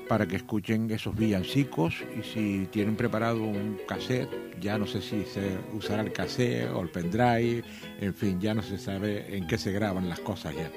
[0.07, 4.29] para que escuchen esos villancicos y si tienen preparado un cassette,
[4.59, 7.63] ya no sé si se usará el cassette o el pendrive,
[7.99, 10.71] en fin, ya no se sabe en qué se graban las cosas ya.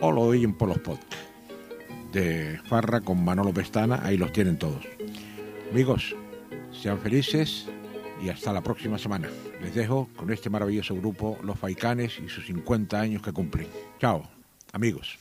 [0.00, 1.35] O lo oyen por los podcasts
[2.16, 4.86] de Farra con Manolo Pestana, ahí los tienen todos.
[5.70, 6.16] Amigos,
[6.72, 7.68] sean felices
[8.24, 9.28] y hasta la próxima semana.
[9.60, 13.68] Les dejo con este maravilloso grupo Los Faicanes y sus 50 años que cumplen.
[14.00, 14.22] Chao,
[14.72, 15.18] amigos.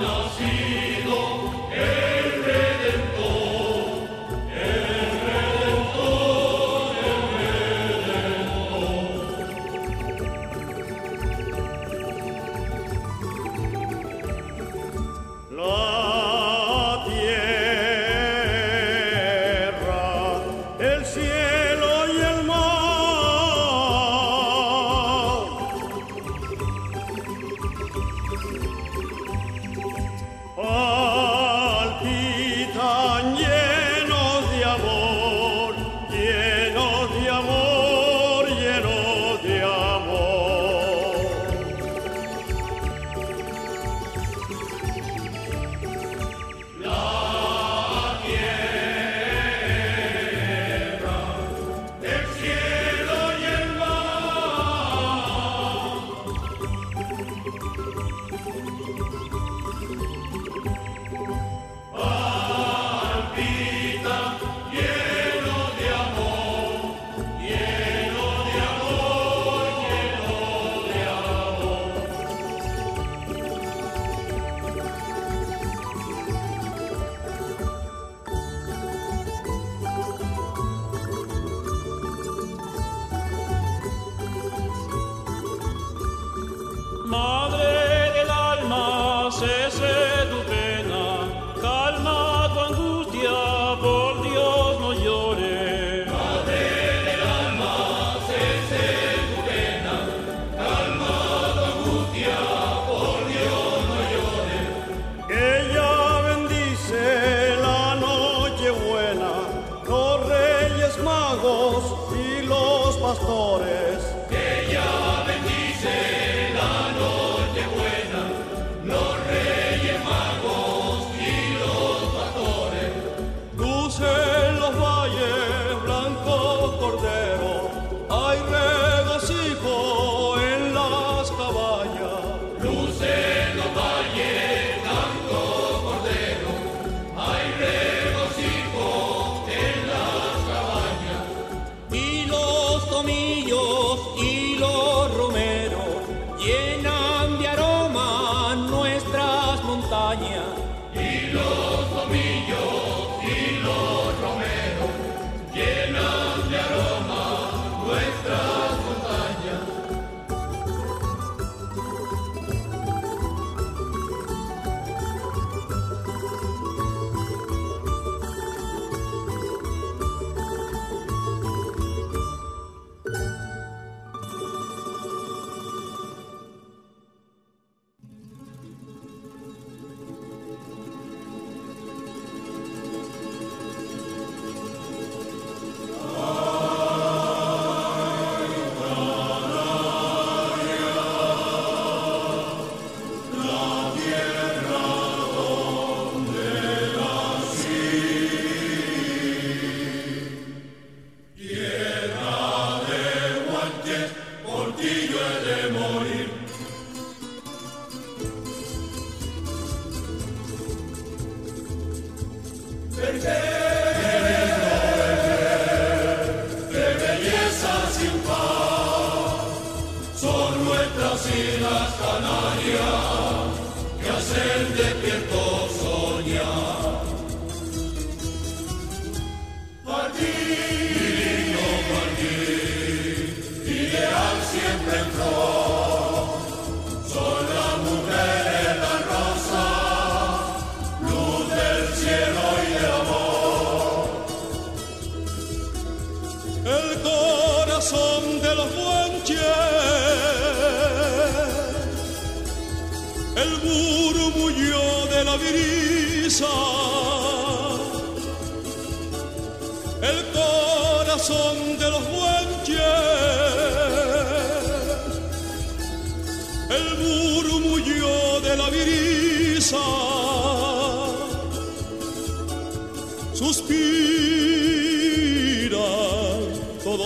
[0.00, 0.89] Adonai.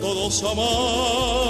[0.00, 1.49] todos amantes.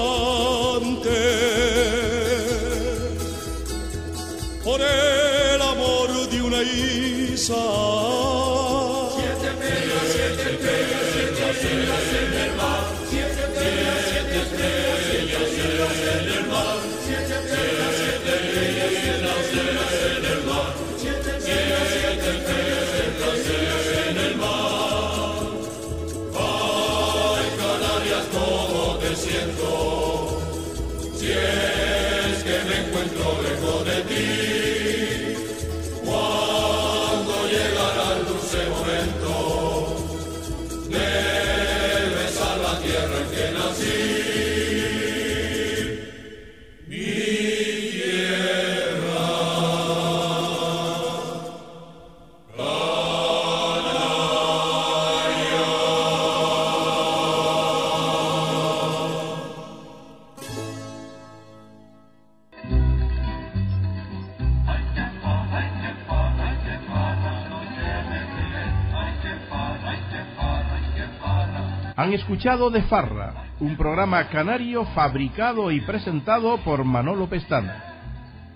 [72.40, 77.84] escuchado De Farra, un programa canario fabricado y presentado por Manolo Pestana.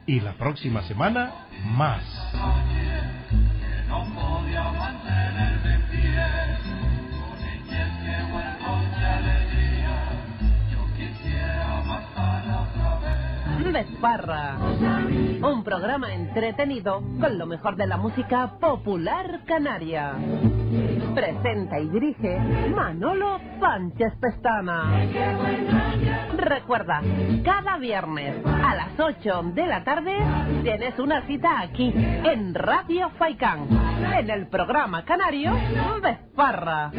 [0.07, 2.03] Y la próxima semana, más.
[14.05, 20.13] Un programa entretenido con lo mejor de la música popular canaria.
[21.15, 22.39] Presenta y dirige
[22.77, 24.93] Manolo Sánchez Pestana.
[26.37, 27.01] Recuerda,
[27.47, 30.19] cada viernes a las 8 de la tarde
[30.63, 33.67] tienes una cita aquí en Radio Faicán,
[34.19, 35.53] en el programa canario
[36.03, 36.93] Vesparra.